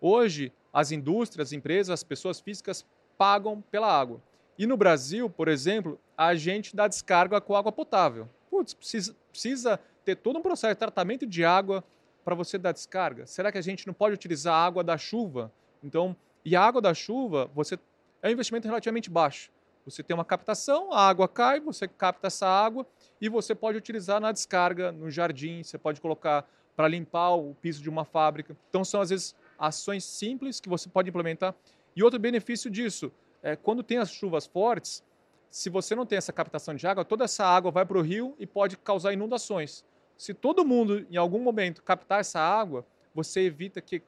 Hoje, 0.00 0.52
as 0.72 0.92
indústrias, 0.92 1.48
as 1.48 1.52
empresas, 1.52 1.90
as 1.90 2.04
pessoas 2.04 2.38
físicas 2.38 2.86
pagam 3.18 3.60
pela 3.70 3.92
água. 3.92 4.22
E 4.58 4.66
no 4.66 4.76
Brasil, 4.76 5.30
por 5.30 5.46
exemplo, 5.46 6.00
a 6.16 6.34
gente 6.34 6.74
dá 6.74 6.88
descarga 6.88 7.40
com 7.40 7.54
água 7.54 7.70
potável. 7.70 8.28
Putz, 8.50 8.74
precisa, 8.74 9.14
precisa 9.30 9.80
ter 10.04 10.16
todo 10.16 10.38
um 10.38 10.42
processo 10.42 10.74
de 10.74 10.78
tratamento 10.80 11.24
de 11.24 11.44
água 11.44 11.84
para 12.24 12.34
você 12.34 12.58
dar 12.58 12.72
descarga. 12.72 13.24
Será 13.24 13.52
que 13.52 13.58
a 13.58 13.62
gente 13.62 13.86
não 13.86 13.94
pode 13.94 14.14
utilizar 14.14 14.54
a 14.54 14.66
água 14.66 14.82
da 14.82 14.98
chuva? 14.98 15.52
Então, 15.82 16.16
e 16.44 16.56
a 16.56 16.62
água 16.62 16.80
da 16.82 16.92
chuva, 16.92 17.48
você 17.54 17.78
é 18.20 18.28
um 18.28 18.32
investimento 18.32 18.66
relativamente 18.66 19.08
baixo. 19.08 19.50
Você 19.84 20.02
tem 20.02 20.12
uma 20.12 20.24
captação, 20.24 20.92
a 20.92 21.08
água 21.08 21.28
cai, 21.28 21.60
você 21.60 21.86
capta 21.86 22.26
essa 22.26 22.46
água 22.46 22.84
e 23.20 23.28
você 23.28 23.54
pode 23.54 23.78
utilizar 23.78 24.20
na 24.20 24.32
descarga, 24.32 24.90
no 24.90 25.08
jardim, 25.10 25.62
você 25.62 25.78
pode 25.78 26.00
colocar 26.00 26.46
para 26.76 26.88
limpar 26.88 27.30
o 27.34 27.54
piso 27.54 27.82
de 27.82 27.88
uma 27.88 28.04
fábrica. 28.04 28.56
Então, 28.68 28.84
são 28.84 29.00
às 29.00 29.10
vezes 29.10 29.34
ações 29.58 30.04
simples 30.04 30.60
que 30.60 30.68
você 30.68 30.88
pode 30.88 31.08
implementar. 31.08 31.54
E 31.96 32.02
outro 32.02 32.18
benefício 32.18 32.70
disso, 32.70 33.10
é, 33.42 33.56
quando 33.56 33.82
tem 33.82 33.98
as 33.98 34.10
chuvas 34.10 34.46
fortes, 34.46 35.02
se 35.50 35.70
você 35.70 35.94
não 35.94 36.04
tem 36.04 36.18
essa 36.18 36.32
captação 36.32 36.74
de 36.74 36.86
água, 36.86 37.04
toda 37.04 37.24
essa 37.24 37.44
água 37.44 37.70
vai 37.70 37.84
para 37.84 37.98
o 37.98 38.02
rio 38.02 38.34
e 38.38 38.46
pode 38.46 38.76
causar 38.76 39.12
inundações. 39.12 39.84
Se 40.16 40.34
todo 40.34 40.64
mundo, 40.64 41.06
em 41.10 41.16
algum 41.16 41.38
momento, 41.38 41.82
captar 41.82 42.20
essa 42.20 42.40
água, 42.40 42.84
você 43.14 43.42
evita 43.42 43.80
que 43.80 44.02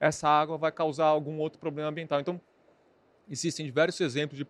essa 0.00 0.28
água 0.28 0.56
vai 0.58 0.72
causar 0.72 1.06
algum 1.06 1.38
outro 1.38 1.58
problema 1.58 1.90
ambiental. 1.90 2.20
Então, 2.20 2.40
existem 3.30 3.64
diversos 3.66 4.00
exemplos 4.00 4.38
de 4.38 4.46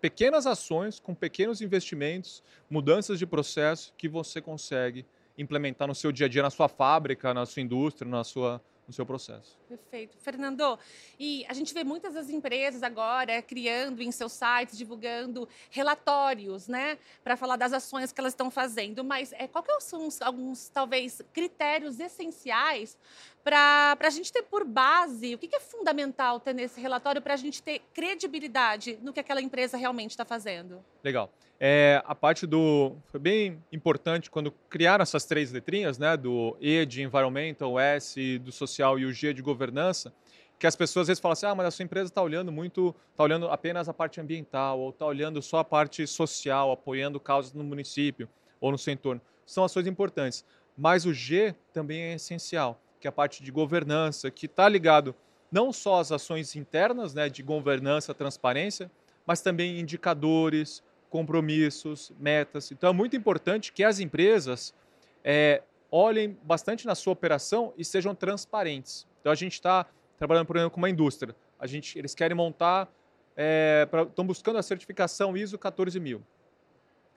pequenas 0.00 0.46
ações 0.46 0.98
com 1.00 1.14
pequenos 1.14 1.60
investimentos, 1.60 2.42
mudanças 2.70 3.18
de 3.18 3.26
processo 3.26 3.92
que 3.96 4.08
você 4.08 4.40
consegue 4.40 5.04
implementar 5.36 5.86
no 5.86 5.94
seu 5.94 6.10
dia 6.10 6.26
a 6.26 6.28
dia, 6.28 6.42
na 6.42 6.50
sua 6.50 6.68
fábrica, 6.68 7.34
na 7.34 7.44
sua 7.44 7.60
indústria, 7.62 8.10
na 8.10 8.24
sua, 8.24 8.60
no 8.86 8.92
seu 8.92 9.04
processo. 9.04 9.58
Perfeito. 9.68 10.16
Fernando, 10.18 10.78
e 11.18 11.44
a 11.48 11.52
gente 11.52 11.74
vê 11.74 11.82
muitas 11.82 12.14
das 12.14 12.30
empresas 12.30 12.82
agora 12.82 13.42
criando 13.42 14.00
em 14.00 14.12
seus 14.12 14.32
sites, 14.32 14.78
divulgando 14.78 15.48
relatórios, 15.70 16.68
né, 16.68 16.98
para 17.24 17.36
falar 17.36 17.56
das 17.56 17.72
ações 17.72 18.12
que 18.12 18.20
elas 18.20 18.32
estão 18.32 18.50
fazendo, 18.50 19.02
mas 19.02 19.32
é, 19.32 19.48
qual 19.48 19.64
que 19.64 19.80
são 19.80 20.08
alguns, 20.20 20.68
talvez, 20.68 21.20
critérios 21.32 21.98
essenciais 21.98 22.96
para 23.46 23.96
a 24.00 24.10
gente 24.10 24.32
ter 24.32 24.42
por 24.42 24.64
base, 24.64 25.36
o 25.36 25.38
que, 25.38 25.46
que 25.46 25.54
é 25.54 25.60
fundamental 25.60 26.40
ter 26.40 26.52
nesse 26.52 26.80
relatório 26.80 27.22
para 27.22 27.34
a 27.34 27.36
gente 27.36 27.62
ter 27.62 27.80
credibilidade 27.94 28.98
no 29.00 29.12
que 29.12 29.20
aquela 29.20 29.40
empresa 29.40 29.76
realmente 29.76 30.10
está 30.10 30.24
fazendo? 30.24 30.84
Legal. 31.04 31.30
É, 31.60 32.02
a 32.04 32.12
parte 32.12 32.44
do. 32.44 32.96
Foi 33.06 33.20
bem 33.20 33.62
importante 33.70 34.32
quando 34.32 34.50
criaram 34.68 35.04
essas 35.04 35.24
três 35.24 35.52
letrinhas, 35.52 35.96
né? 35.96 36.16
Do 36.16 36.56
E 36.60 36.84
de 36.84 37.04
environmental, 37.04 37.74
o 37.74 37.78
S 37.78 38.40
do 38.40 38.50
social 38.50 38.98
e 38.98 39.04
o 39.04 39.12
G 39.12 39.32
de 39.32 39.42
governança, 39.42 40.12
que 40.58 40.66
as 40.66 40.74
pessoas 40.74 41.04
às 41.04 41.08
vezes 41.08 41.20
falam 41.20 41.34
assim: 41.34 41.46
ah, 41.46 41.54
mas 41.54 41.66
a 41.66 41.70
sua 41.70 41.84
empresa 41.84 42.08
está 42.08 42.20
olhando 42.20 42.50
muito, 42.50 42.92
está 43.12 43.22
olhando 43.22 43.48
apenas 43.48 43.88
a 43.88 43.94
parte 43.94 44.20
ambiental, 44.20 44.80
ou 44.80 44.90
está 44.90 45.06
olhando 45.06 45.40
só 45.40 45.58
a 45.58 45.64
parte 45.64 46.04
social, 46.04 46.72
apoiando 46.72 47.20
causas 47.20 47.52
no 47.52 47.62
município 47.62 48.28
ou 48.60 48.72
no 48.72 48.76
seu 48.76 48.92
entorno. 48.92 49.22
São 49.46 49.62
ações 49.62 49.86
importantes. 49.86 50.44
Mas 50.76 51.06
o 51.06 51.14
G 51.14 51.54
também 51.72 52.02
é 52.02 52.14
essencial, 52.16 52.78
que 53.00 53.06
é 53.06 53.10
a 53.10 53.12
parte 53.12 53.42
de 53.42 53.50
governança, 53.50 54.30
que 54.30 54.46
está 54.46 54.68
ligado 54.68 55.14
não 55.50 55.72
só 55.72 56.00
às 56.00 56.10
ações 56.12 56.56
internas, 56.56 57.14
né, 57.14 57.28
de 57.28 57.42
governança, 57.42 58.12
transparência, 58.12 58.90
mas 59.24 59.40
também 59.40 59.78
indicadores, 59.78 60.82
compromissos, 61.10 62.12
metas. 62.18 62.70
Então 62.70 62.90
é 62.90 62.92
muito 62.92 63.16
importante 63.16 63.72
que 63.72 63.82
as 63.84 64.00
empresas 64.00 64.74
é, 65.24 65.62
olhem 65.90 66.36
bastante 66.42 66.86
na 66.86 66.94
sua 66.94 67.12
operação 67.12 67.72
e 67.76 67.84
sejam 67.84 68.14
transparentes. 68.14 69.06
Então 69.20 69.32
a 69.32 69.36
gente 69.36 69.54
está 69.54 69.86
trabalhando, 70.18 70.46
por 70.46 70.56
exemplo, 70.56 70.72
com 70.72 70.78
uma 70.78 70.90
indústria. 70.90 71.34
A 71.58 71.66
gente, 71.66 71.98
eles 71.98 72.14
querem 72.14 72.36
montar, 72.36 72.88
é, 73.36 73.88
estão 74.08 74.26
buscando 74.26 74.58
a 74.58 74.62
certificação 74.62 75.36
ISO 75.36 75.58
14000. 75.58 76.22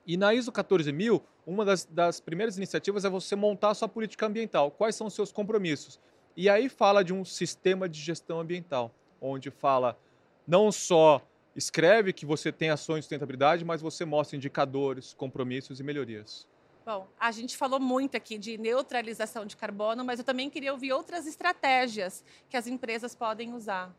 E 0.06 0.16
na 0.16 0.34
ISO 0.34 0.50
14000, 0.50 1.22
uma 1.46 1.64
das, 1.64 1.84
das 1.84 2.20
primeiras 2.20 2.56
iniciativas 2.56 3.04
é 3.04 3.10
você 3.10 3.36
montar 3.36 3.70
a 3.70 3.74
sua 3.74 3.88
política 3.88 4.26
ambiental. 4.26 4.70
Quais 4.70 4.94
são 4.94 5.06
os 5.06 5.14
seus 5.14 5.32
compromissos? 5.32 6.00
E 6.36 6.48
aí 6.48 6.68
fala 6.68 7.02
de 7.02 7.12
um 7.12 7.24
sistema 7.24 7.88
de 7.88 8.00
gestão 8.00 8.40
ambiental, 8.40 8.94
onde 9.20 9.50
fala 9.50 9.98
não 10.46 10.72
só 10.72 11.20
escreve 11.54 12.12
que 12.12 12.24
você 12.24 12.50
tem 12.52 12.70
ações 12.70 12.98
de 12.98 13.02
sustentabilidade, 13.02 13.64
mas 13.64 13.82
você 13.82 14.04
mostra 14.04 14.36
indicadores, 14.36 15.12
compromissos 15.14 15.80
e 15.80 15.82
melhorias. 15.82 16.46
Bom, 16.84 17.06
a 17.18 17.30
gente 17.30 17.56
falou 17.56 17.78
muito 17.78 18.16
aqui 18.16 18.38
de 18.38 18.56
neutralização 18.56 19.44
de 19.44 19.56
carbono, 19.56 20.04
mas 20.04 20.18
eu 20.18 20.24
também 20.24 20.48
queria 20.48 20.72
ouvir 20.72 20.92
outras 20.92 21.26
estratégias 21.26 22.24
que 22.48 22.56
as 22.56 22.66
empresas 22.66 23.14
podem 23.14 23.52
usar. 23.52 23.94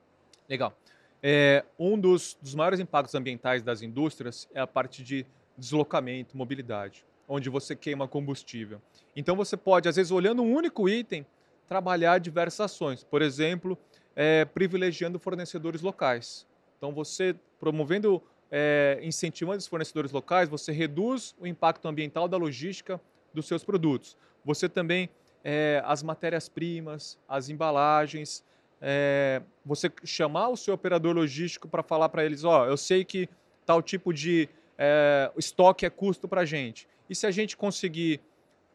Legal. 0.50 0.76
É, 1.22 1.64
um 1.78 2.00
dos, 2.00 2.36
dos 2.42 2.56
maiores 2.56 2.80
impactos 2.80 3.14
ambientais 3.14 3.62
das 3.62 3.82
indústrias 3.82 4.50
é 4.54 4.60
a 4.60 4.68
parte 4.68 5.04
de 5.04 5.26
deslocamento, 5.58 6.38
mobilidade, 6.38 7.06
onde 7.28 7.50
você 7.50 7.76
queima 7.76 8.08
combustível. 8.08 8.82
Então 9.16 9.36
você 9.36 9.56
pode, 9.56 9.88
às 9.88 9.96
vezes, 9.96 10.12
olhando 10.12 10.42
um 10.42 10.54
único 10.54 10.88
item, 10.88 11.26
trabalhar 11.68 12.20
diversas 12.20 12.62
ações. 12.62 13.04
Por 13.04 13.22
exemplo, 13.22 13.78
é, 14.16 14.46
privilegiando 14.46 15.20
fornecedores 15.20 15.82
locais. 15.82 16.46
Então, 16.78 16.92
você 16.92 17.36
promovendo, 17.60 18.22
é, 18.50 19.00
incentivando 19.04 19.60
os 19.60 19.68
fornecedores 19.68 20.12
locais, 20.12 20.50
você 20.50 20.72
reduz 20.72 21.36
o 21.40 21.46
impacto 21.46 21.88
ambiental 21.88 22.28
da 22.28 22.38
logística 22.38 23.00
dos 23.34 23.48
seus 23.48 23.64
produtos. 23.64 24.18
Você 24.44 24.68
também, 24.68 25.10
é, 25.44 25.82
as 25.86 26.02
matérias-primas, 26.02 27.18
as 27.28 27.50
embalagens, 27.50 28.44
é, 28.82 29.42
você 29.64 29.92
chamar 30.04 30.50
o 30.50 30.58
seu 30.58 30.74
operador 30.74 31.16
logístico 31.16 31.68
para 31.68 31.84
falar 31.84 32.10
para 32.10 32.26
eles, 32.26 32.44
ó, 32.44 32.64
oh, 32.64 32.66
eu 32.66 32.76
sei 32.76 33.06
que 33.06 33.30
tal 33.64 33.82
tipo 33.82 34.12
de 34.12 34.50
é, 34.84 35.32
estoque 35.38 35.86
é 35.86 35.92
custo 35.92 36.28
para 36.28 36.42
a 36.42 36.46
gente. 36.46 36.88
E 37.08 37.14
se 37.14 37.28
a 37.28 37.32
gente 37.32 37.56
conseguir 37.56 38.20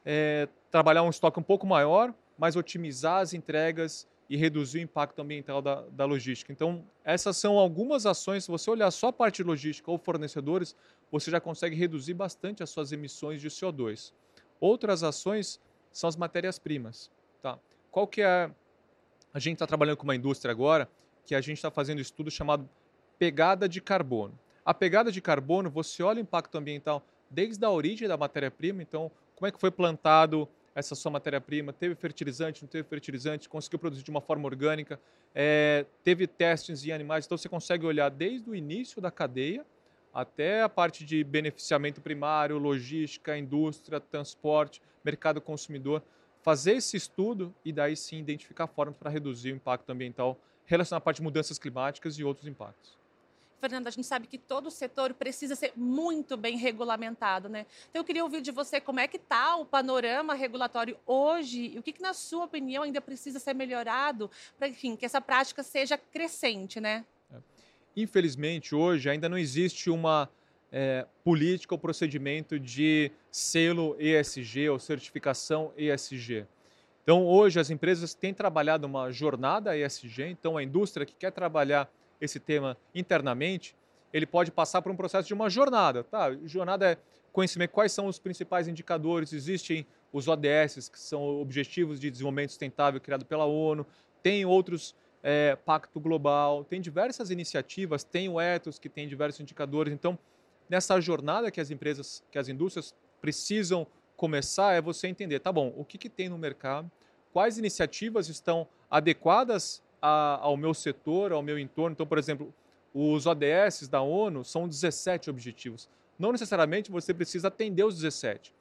é, 0.05 0.49
trabalhar 0.71 1.03
um 1.03 1.11
estoque 1.11 1.41
um 1.41 1.43
pouco 1.43 1.67
maior, 1.67 2.15
mas 2.39 2.55
otimizar 2.55 3.23
as 3.23 3.35
entregas 3.35 4.07
e 4.31 4.37
reduzir 4.37 4.79
o 4.79 4.83
impacto 4.83 5.21
ambiental 5.21 5.61
da, 5.61 5.81
da 5.91 6.05
logística. 6.05 6.53
Então, 6.53 6.85
essas 7.05 7.37
são 7.37 7.59
algumas 7.59 8.07
ações. 8.07 8.45
Se 8.45 8.51
você 8.51 8.71
olhar 8.71 8.91
só 8.93 9.09
a 9.09 9.13
parte 9.13 9.39
de 9.39 9.43
logística 9.43 9.91
ou 9.91 9.99
fornecedores, 9.99 10.77
você 11.11 11.29
já 11.29 11.41
consegue 11.41 11.75
reduzir 11.75 12.15
bastante 12.15 12.63
as 12.63 12.71
suas 12.71 12.93
emissões 12.93 13.41
de 13.41 13.49
CO2. 13.49 14.13
Outras 14.61 15.03
ações 15.03 15.61
são 15.91 16.07
as 16.07 16.17
matérias-primas. 16.17 17.11
Tá? 17.43 17.59
Qual 17.91 18.07
que 18.07 18.23
é... 18.23 18.49
A 19.35 19.39
gente 19.41 19.55
está 19.55 19.67
trabalhando 19.67 19.97
com 19.97 20.05
uma 20.05 20.15
indústria 20.15 20.53
agora 20.53 20.89
que 21.25 21.35
a 21.35 21.41
gente 21.41 21.57
está 21.57 21.71
fazendo 21.71 21.99
um 21.99 22.03
estudo 22.03 22.31
chamado 22.31 22.69
pegada 23.19 23.69
de 23.69 23.81
carbono. 23.81 24.39
A 24.67 24.75
pegada 24.75 25.13
de 25.13 25.21
carbono, 25.21 25.71
você 25.71 26.03
olha 26.03 26.19
o 26.19 26.23
impacto 26.23 26.59
ambiental 26.59 27.01
desde 27.31 27.65
a 27.65 27.71
origem 27.71 28.09
da 28.09 28.17
matéria-prima, 28.17 28.83
então 28.83 29.13
como 29.37 29.47
é 29.47 29.53
que 29.53 29.61
foi 29.61 29.71
plantado 29.71 30.49
essa 30.75 30.97
sua 30.97 31.13
matéria-prima, 31.13 31.73
teve 31.73 31.95
fertilizante, 31.95 32.63
não 32.63 32.69
teve 32.69 32.83
fertilizante, 32.89 33.49
conseguiu 33.49 33.79
produzir 33.79 34.03
de 34.03 34.11
uma 34.11 34.21
forma 34.21 34.45
orgânica, 34.45 34.99
é, 35.33 35.87
teve 36.03 36.27
testes 36.27 36.85
em 36.85 36.91
animais, 36.91 37.27
então 37.27 37.39
você 37.39 37.49
consegue 37.49 37.87
olhar 37.87 38.11
desde 38.11 38.51
o 38.51 38.57
início 38.57 39.01
da 39.01 39.09
cadeia 39.09 39.65
até 40.13 40.63
a 40.63 40.69
parte 40.69 41.05
de 41.05 41.23
beneficiamento 41.23 42.01
primário, 42.01 42.59
logística, 42.59 43.39
indústria, 43.39 44.01
transporte, 44.01 44.83
mercado 45.05 45.41
consumidor, 45.41 46.03
fazer 46.43 46.73
esse 46.73 46.97
estudo 46.97 47.55
e 47.65 47.73
daí 47.73 47.97
sim 47.97 48.19
identificar 48.19 48.67
formas 48.67 48.97
para 48.97 49.11
reduzir 49.11 49.53
o 49.53 49.57
impacto 49.57 49.89
ambiental 49.91 50.37
relacionado 50.65 51.03
à 51.03 51.05
parte 51.05 51.19
de 51.19 51.23
mudanças 51.23 51.57
climáticas 51.57 52.19
e 52.19 52.25
outros 52.25 52.49
impactos. 52.49 53.06
Fernanda, 53.61 53.89
a 53.89 53.93
gente 53.93 54.07
sabe 54.07 54.27
que 54.27 54.39
todo 54.39 54.67
o 54.67 54.71
setor 54.71 55.15
precisa 55.15 55.55
ser 55.55 55.73
muito 55.75 56.37
bem 56.37 56.57
regulamentado, 56.57 57.49
né? 57.49 57.67
Então 57.91 58.01
eu 58.01 58.05
queria 58.05 58.23
ouvir 58.23 58.41
de 58.41 58.51
você 58.51 58.81
como 58.81 59.01
é 59.01 59.09
que 59.09 59.17
está 59.17 59.57
o 59.57 59.65
panorama 59.65 60.35
regulatório 60.35 60.97
hoje 61.07 61.73
e 61.75 61.79
o 61.79 61.83
que, 61.83 61.93
que, 61.93 62.03
na 62.03 62.13
sua 62.13 62.45
opinião, 62.45 62.83
ainda 62.83 63.01
precisa 63.01 63.39
ser 63.39 63.55
melhorado 63.55 64.31
para, 64.59 64.69
enfim, 64.69 64.95
que 64.97 65.07
essa 65.07 65.21
prática 65.21 65.63
seja 65.63 65.97
crescente, 65.97 66.81
né? 66.81 67.05
É. 67.33 67.37
Infelizmente, 67.97 68.75
hoje 68.75 69.09
ainda 69.09 69.29
não 69.29 69.39
existe 69.39 69.89
uma 69.91 70.29
é, 70.71 71.07
política 71.25 71.75
ou 71.75 71.79
procedimento 71.79 72.61
de 72.61 73.11
selo 73.31 73.97
ESG 73.99 74.69
ou 74.69 74.79
certificação 74.79 75.73
ESG. 75.77 76.47
Então, 77.03 77.25
hoje 77.25 77.61
as 77.61 77.71
empresas 77.71 78.15
têm 78.15 78.35
trabalhado 78.35 78.87
uma 78.87 79.13
jornada 79.13 79.77
ESG, 79.79 80.25
então 80.25 80.57
a 80.57 80.63
indústria 80.63 81.07
que 81.07 81.15
quer 81.15 81.31
trabalhar 81.31 81.89
esse 82.21 82.41
tema 82.41 82.77
internamente, 82.95 83.77
ele 84.13 84.27
pode 84.27 84.51
passar 84.51 84.81
por 84.83 84.91
um 84.91 84.97
processo 84.97 85.27
de 85.29 85.35
uma 85.35 85.51
jornada. 85.51 86.05
Tá? 86.05 86.33
Jornada 86.45 86.93
é 86.93 86.99
conhecimento 87.33 87.71
quais 87.71 87.93
são 87.93 88.07
os 88.07 88.19
principais 88.19 88.67
indicadores, 88.67 89.33
existem 89.33 89.87
os 90.13 90.27
ODS, 90.27 90.89
que 90.89 90.99
são 90.99 91.23
Objetivos 91.41 92.01
de 92.01 92.11
Desenvolvimento 92.11 92.51
Sustentável 92.51 93.01
criado 93.01 93.27
pela 93.27 93.45
ONU, 93.45 93.87
tem 94.23 94.47
outros 94.47 94.95
é, 95.23 95.57
Pacto 95.57 96.01
Global, 96.01 96.65
tem 96.65 96.81
diversas 96.81 97.31
iniciativas, 97.31 98.05
tem 98.05 98.29
o 98.29 98.41
Ethos, 98.41 98.79
que 98.79 98.89
tem 98.89 99.07
diversos 99.07 99.41
indicadores. 99.41 99.93
Então, 99.93 100.19
nessa 100.69 101.01
jornada 101.01 101.51
que 101.51 101.61
as 101.61 101.71
empresas, 101.71 102.23
que 102.31 102.39
as 102.39 102.49
indústrias 102.49 102.95
precisam 103.21 103.87
começar, 104.17 104.73
é 104.73 104.81
você 104.81 105.09
entender, 105.09 105.41
tá 105.41 105.53
bom, 105.53 105.75
o 105.77 105.85
que, 105.85 105.99
que 105.99 106.09
tem 106.09 106.29
no 106.29 106.39
mercado, 106.39 106.91
quais 107.33 107.59
iniciativas 107.59 108.29
estão 108.29 108.67
adequadas 108.91 109.83
a, 110.01 110.39
ao 110.41 110.57
meu 110.57 110.75
setor, 110.75 111.33
ao 111.33 111.43
meu 111.43 111.59
entorno. 111.59 111.93
Então, 111.93 112.07
por 112.07 112.19
exemplo, 112.19 112.53
os 112.95 113.27
ODS 113.27 113.89
da 113.89 114.01
ONU 114.01 114.45
são 114.45 114.69
17 114.69 115.29
objetivos. 115.31 115.89
Não 116.19 116.33
necessariamente 116.33 116.91
você 116.91 117.13
precisa 117.13 117.49
atender 117.49 117.85
os 117.85 117.95
17, 117.97 118.55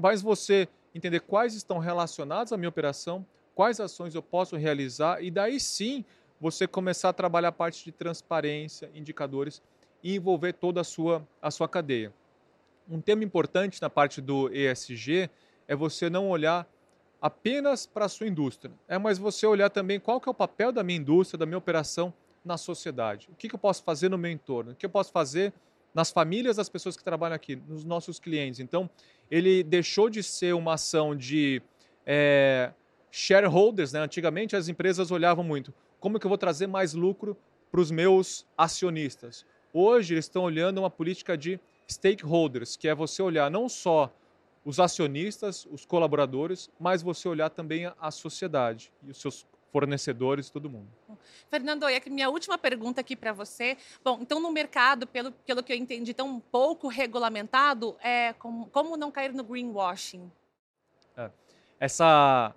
mas 0.00 0.22
você 0.22 0.68
entender 0.94 1.20
quais 1.20 1.54
estão 1.54 1.78
relacionados 1.78 2.52
à 2.52 2.56
minha 2.56 2.68
operação, 2.68 3.26
quais 3.54 3.80
ações 3.80 4.14
eu 4.14 4.22
posso 4.22 4.56
realizar 4.56 5.22
e 5.22 5.30
daí 5.30 5.58
sim 5.58 6.04
você 6.40 6.66
começar 6.66 7.10
a 7.10 7.12
trabalhar 7.12 7.48
a 7.48 7.52
parte 7.52 7.84
de 7.84 7.92
transparência, 7.92 8.90
indicadores 8.94 9.60
e 10.02 10.14
envolver 10.16 10.52
toda 10.54 10.80
a 10.80 10.84
sua, 10.84 11.26
a 11.42 11.50
sua 11.50 11.68
cadeia. 11.68 12.12
Um 12.88 13.00
tema 13.00 13.22
importante 13.22 13.80
na 13.82 13.90
parte 13.90 14.20
do 14.20 14.48
ESG 14.52 15.28
é 15.68 15.76
você 15.76 16.08
não 16.08 16.28
olhar 16.28 16.66
apenas 17.20 17.86
para 17.86 18.06
a 18.06 18.08
sua 18.08 18.26
indústria, 18.26 18.72
é 18.88 18.98
mas 18.98 19.18
você 19.18 19.46
olhar 19.46 19.70
também 19.70 20.00
qual 20.00 20.20
que 20.20 20.28
é 20.28 20.32
o 20.32 20.34
papel 20.34 20.72
da 20.72 20.82
minha 20.82 20.98
indústria, 20.98 21.38
da 21.38 21.46
minha 21.46 21.58
operação 21.58 22.12
na 22.44 22.56
sociedade. 22.56 23.28
O 23.30 23.36
que, 23.36 23.48
que 23.48 23.54
eu 23.54 23.58
posso 23.58 23.82
fazer 23.82 24.08
no 24.08 24.16
meu 24.16 24.30
entorno? 24.30 24.72
O 24.72 24.74
que 24.74 24.86
eu 24.86 24.90
posso 24.90 25.12
fazer 25.12 25.52
nas 25.94 26.10
famílias 26.10 26.56
das 26.56 26.68
pessoas 26.68 26.96
que 26.96 27.04
trabalham 27.04 27.34
aqui, 27.34 27.56
nos 27.68 27.84
nossos 27.84 28.18
clientes. 28.18 28.60
Então, 28.60 28.88
ele 29.30 29.62
deixou 29.62 30.08
de 30.08 30.22
ser 30.22 30.54
uma 30.54 30.74
ação 30.74 31.16
de 31.16 31.60
é, 32.06 32.72
shareholders. 33.10 33.92
Né? 33.92 34.00
Antigamente, 34.00 34.56
as 34.56 34.68
empresas 34.68 35.10
olhavam 35.10 35.44
muito 35.44 35.74
como 35.98 36.18
que 36.18 36.26
eu 36.26 36.28
vou 36.28 36.38
trazer 36.38 36.66
mais 36.66 36.94
lucro 36.94 37.36
para 37.70 37.80
os 37.80 37.90
meus 37.90 38.46
acionistas. 38.56 39.44
Hoje, 39.72 40.14
eles 40.14 40.24
estão 40.24 40.42
olhando 40.42 40.78
uma 40.78 40.90
política 40.90 41.36
de 41.36 41.60
stakeholders, 41.88 42.76
que 42.76 42.88
é 42.88 42.94
você 42.94 43.22
olhar 43.22 43.50
não 43.50 43.68
só 43.68 44.12
os 44.64 44.78
acionistas, 44.78 45.66
os 45.70 45.84
colaboradores, 45.86 46.70
mas 46.78 47.02
você 47.02 47.28
olhar 47.28 47.50
também 47.50 47.90
a 47.98 48.10
sociedade 48.10 48.92
e 49.02 49.10
os 49.10 49.20
seus 49.20 49.46
fornecedores, 49.72 50.50
todo 50.50 50.68
mundo. 50.68 50.88
Fernando, 51.48 51.88
e 51.88 51.96
a 51.96 52.02
minha 52.06 52.28
última 52.28 52.58
pergunta 52.58 53.00
aqui 53.00 53.16
para 53.16 53.32
você. 53.32 53.76
Bom, 54.04 54.18
então 54.20 54.40
no 54.40 54.50
mercado, 54.50 55.06
pelo, 55.06 55.32
pelo 55.32 55.62
que 55.62 55.72
eu 55.72 55.76
entendi, 55.76 56.12
tão 56.12 56.40
pouco 56.40 56.88
regulamentado, 56.88 57.96
é 58.02 58.32
como, 58.34 58.66
como 58.66 58.96
não 58.96 59.10
cair 59.10 59.32
no 59.32 59.44
greenwashing? 59.44 60.30
É. 61.16 61.30
Essa, 61.78 62.54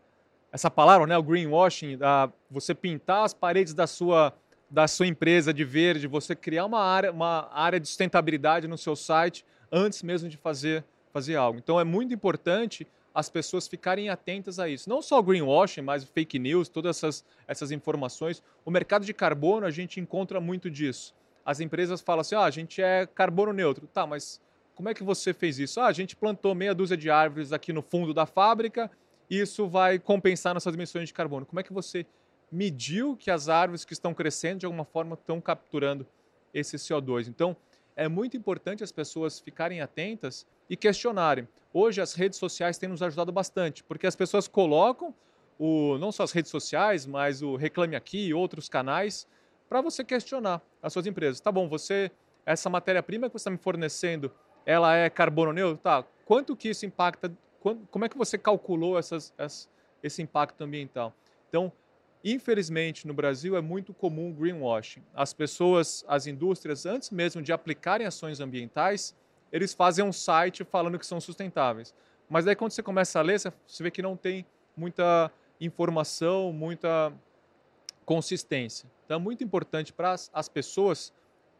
essa 0.51 0.69
palavra, 0.69 1.07
né, 1.07 1.17
o 1.17 1.23
greenwashing, 1.23 1.99
a, 2.01 2.29
você 2.49 2.73
pintar 2.73 3.23
as 3.23 3.33
paredes 3.33 3.73
da 3.73 3.87
sua, 3.87 4.33
da 4.69 4.87
sua 4.87 5.07
empresa 5.07 5.53
de 5.53 5.63
verde, 5.63 6.07
você 6.07 6.35
criar 6.35 6.65
uma 6.65 6.81
área, 6.83 7.11
uma 7.11 7.49
área 7.53 7.79
de 7.79 7.87
sustentabilidade 7.87 8.67
no 8.67 8.77
seu 8.77 8.95
site 8.95 9.45
antes 9.71 10.03
mesmo 10.03 10.29
de 10.29 10.37
fazer, 10.37 10.83
fazer 11.13 11.35
algo. 11.35 11.59
Então 11.59 11.79
é 11.79 11.83
muito 11.83 12.13
importante 12.13 12.87
as 13.13 13.29
pessoas 13.29 13.67
ficarem 13.67 14.09
atentas 14.09 14.57
a 14.57 14.67
isso. 14.67 14.89
Não 14.89 15.01
só 15.01 15.19
o 15.19 15.23
greenwashing, 15.23 15.81
mas 15.81 16.03
fake 16.03 16.39
news, 16.39 16.67
todas 16.67 16.97
essas, 16.97 17.23
essas 17.47 17.71
informações. 17.71 18.41
O 18.65 18.71
mercado 18.71 19.05
de 19.05 19.13
carbono, 19.13 19.67
a 19.67 19.71
gente 19.71 19.99
encontra 19.99 20.41
muito 20.41 20.69
disso. 20.69 21.13
As 21.45 21.59
empresas 21.59 22.01
falam 22.01 22.21
assim, 22.21 22.33
ah, 22.33 22.43
a 22.43 22.49
gente 22.49 22.81
é 22.81 23.05
carbono 23.05 23.53
neutro. 23.53 23.85
Tá, 23.87 24.07
mas 24.07 24.41
como 24.73 24.89
é 24.89 24.93
que 24.93 25.03
você 25.03 25.31
fez 25.31 25.59
isso? 25.59 25.79
Ah, 25.79 25.85
a 25.85 25.91
gente 25.91 26.15
plantou 26.15 26.55
meia 26.55 26.73
dúzia 26.73 26.97
de 26.97 27.09
árvores 27.11 27.53
aqui 27.53 27.71
no 27.71 27.83
fundo 27.83 28.13
da 28.13 28.25
fábrica, 28.25 28.89
isso 29.29 29.67
vai 29.67 29.99
compensar 29.99 30.53
nossas 30.53 30.73
emissões 30.73 31.07
de 31.07 31.13
carbono. 31.13 31.45
Como 31.45 31.59
é 31.59 31.63
que 31.63 31.73
você 31.73 32.05
mediu 32.51 33.15
que 33.15 33.29
as 33.29 33.47
árvores 33.47 33.85
que 33.85 33.93
estão 33.93 34.13
crescendo, 34.13 34.59
de 34.59 34.65
alguma 34.65 34.85
forma, 34.85 35.13
estão 35.13 35.39
capturando 35.39 36.05
esse 36.53 36.77
CO2? 36.77 37.27
Então, 37.27 37.55
é 37.95 38.07
muito 38.07 38.35
importante 38.35 38.83
as 38.83 38.91
pessoas 38.91 39.39
ficarem 39.39 39.81
atentas 39.81 40.47
e 40.69 40.75
questionarem. 40.75 41.47
Hoje 41.73 42.01
as 42.01 42.13
redes 42.13 42.37
sociais 42.37 42.77
têm 42.77 42.89
nos 42.89 43.01
ajudado 43.01 43.31
bastante, 43.31 43.83
porque 43.83 44.05
as 44.05 44.15
pessoas 44.15 44.47
colocam 44.47 45.13
o, 45.57 45.97
não 45.97 46.11
só 46.11 46.23
as 46.23 46.31
redes 46.31 46.51
sociais, 46.51 47.05
mas 47.05 47.41
o 47.41 47.55
Reclame 47.55 47.95
Aqui 47.95 48.27
e 48.27 48.33
outros 48.33 48.69
canais 48.69 49.27
para 49.67 49.81
você 49.81 50.03
questionar 50.03 50.61
as 50.81 50.93
suas 50.93 51.07
empresas. 51.07 51.39
Tá 51.39 51.51
bom, 51.51 51.67
você 51.67 52.11
essa 52.45 52.69
matéria-prima 52.69 53.27
que 53.27 53.33
você 53.33 53.41
está 53.41 53.51
me 53.51 53.57
fornecendo, 53.57 54.31
ela 54.65 54.95
é 54.95 55.09
carbono 55.09 55.53
neutro? 55.53 55.81
Tá, 55.81 56.03
quanto 56.25 56.55
que 56.55 56.69
isso 56.69 56.85
impacta, 56.85 57.31
como 57.89 58.05
é 58.05 58.09
que 58.09 58.17
você 58.17 58.37
calculou 58.37 58.99
essas, 58.99 59.33
esse 60.01 60.21
impacto 60.21 60.61
ambiental? 60.61 61.13
Então, 61.47 61.71
Infelizmente, 62.23 63.05
no 63.05 63.13
Brasil 63.13 63.57
é 63.57 63.61
muito 63.61 63.93
comum 63.93 64.29
o 64.29 64.33
greenwashing. 64.33 65.03
As 65.13 65.33
pessoas, 65.33 66.05
as 66.07 66.25
indústrias, 66.25 66.85
antes 66.85 67.09
mesmo 67.09 67.41
de 67.41 67.51
aplicarem 67.51 68.07
ações 68.07 68.39
ambientais, 68.39 69.13
eles 69.53 69.71
fazem 69.71 70.03
um 70.03 70.11
site 70.11 70.63
falando 70.63 70.97
que 70.97 71.05
são 71.05 71.21
sustentáveis. 71.21 71.93
Mas 72.27 72.43
daí 72.43 72.55
quando 72.55 72.71
você 72.71 72.81
começa 72.81 73.19
a 73.19 73.21
ler, 73.21 73.39
você 73.39 73.53
vê 73.83 73.91
que 73.91 74.01
não 74.01 74.17
tem 74.17 74.43
muita 74.75 75.31
informação, 75.61 76.51
muita 76.51 77.13
consistência. 78.03 78.89
Então 79.05 79.17
é 79.17 79.19
muito 79.19 79.43
importante 79.43 79.93
para 79.93 80.15
as 80.33 80.49
pessoas 80.49 81.13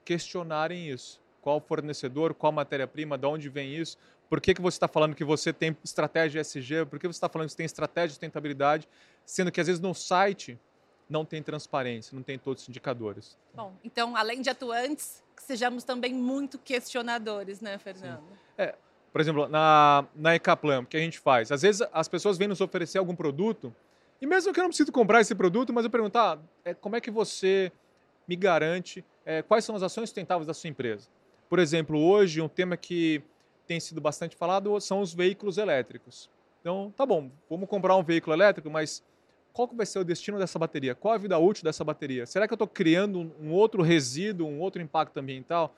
questionarem 0.04 0.90
isso. 0.90 1.22
Qual 1.40 1.62
fornecedor, 1.62 2.34
qual 2.34 2.52
matéria-prima, 2.52 3.18
de 3.18 3.28
onde 3.28 3.48
vem 3.48 3.76
isso, 3.76 3.98
por 4.28 4.42
que, 4.42 4.56
que 4.56 4.62
você 4.62 4.78
está 4.78 4.88
falando 4.88 5.14
que 5.14 5.24
você 5.24 5.54
tem 5.54 5.78
estratégia 5.84 6.42
ESG, 6.42 6.86
por 6.90 6.98
que 6.98 7.06
você 7.06 7.18
está 7.18 7.30
falando 7.30 7.48
que 7.48 7.52
você 7.52 7.58
tem 7.58 7.66
estratégia 7.66 8.08
de 8.08 8.14
sustentabilidade, 8.14 8.90
sendo 9.24 9.52
que 9.52 9.62
às 9.62 9.68
vezes 9.68 9.80
no 9.80 9.94
site 9.94 10.60
não 11.08 11.24
tem 11.24 11.44
transparência, 11.44 12.16
não 12.16 12.24
tem 12.24 12.40
todos 12.40 12.64
os 12.64 12.70
indicadores. 12.70 13.38
Bom, 13.54 13.76
então 13.84 14.16
além 14.16 14.42
de 14.42 14.50
atuantes, 14.50 15.23
sejamos 15.38 15.84
também 15.84 16.14
muito 16.14 16.58
questionadores, 16.58 17.62
né, 17.62 17.78
Fernando? 17.78 18.24
É, 18.58 18.76
por 19.12 19.22
exemplo, 19.22 19.48
na, 19.48 20.06
na 20.16 20.36
Ecaplan, 20.36 20.82
o 20.82 20.86
que 20.86 20.98
a 20.98 21.00
gente 21.00 21.20
faz? 21.20 21.52
Às 21.52 21.62
vezes 21.62 21.88
as 21.92 22.08
pessoas 22.08 22.38
vêm 22.38 22.48
nos 22.48 22.62
oferecer 22.62 22.98
algum 22.98 23.16
produto, 23.16 23.74
e 24.22 24.26
mesmo 24.26 24.54
que 24.54 24.60
eu 24.60 24.64
não 24.64 24.70
preciso 24.70 24.92
comprar 24.92 25.22
esse 25.22 25.36
produto, 25.36 25.74
mas 25.74 25.86
eu 25.86 25.92
perguntar, 25.92 26.38
ah, 26.38 26.40
é, 26.64 26.74
como 26.74 26.96
é 26.96 27.02
que 27.02 27.12
você 27.12 27.72
me 28.28 28.36
garante 28.36 29.04
é, 29.26 29.42
quais 29.42 29.64
são 29.66 29.76
as 29.76 29.84
ações 29.84 30.10
sustentáveis 30.10 30.48
da 30.48 30.54
sua 30.54 30.70
empresa? 30.70 31.08
Por 31.50 31.60
exemplo, 31.60 32.00
hoje 32.00 32.42
um 32.42 32.48
tema 32.48 32.76
que 32.76 33.22
tem 33.68 33.80
sido 33.80 34.02
bastante 34.02 34.36
falado 34.36 34.80
são 34.82 35.02
os 35.02 35.14
veículos 35.14 35.58
elétricos. 35.58 36.30
Então, 36.62 36.94
tá 36.96 37.06
bom, 37.06 37.30
vamos 37.50 37.68
comprar 37.70 37.96
um 37.96 38.04
veículo 38.04 38.36
elétrico, 38.36 38.70
mas 38.70 39.04
qual 39.54 39.70
vai 39.72 39.86
ser 39.86 40.00
o 40.00 40.04
destino 40.04 40.40
dessa 40.40 40.58
bateria? 40.58 40.96
Qual 40.96 41.14
a 41.14 41.18
vida 41.18 41.38
útil 41.38 41.64
dessa 41.64 41.84
bateria? 41.84 42.26
Será 42.26 42.48
que 42.48 42.54
eu 42.54 42.56
estou 42.56 42.68
criando 42.68 43.32
um 43.40 43.52
outro 43.52 43.84
resíduo, 43.84 44.48
um 44.48 44.60
outro 44.60 44.82
impacto 44.82 45.18
ambiental? 45.18 45.74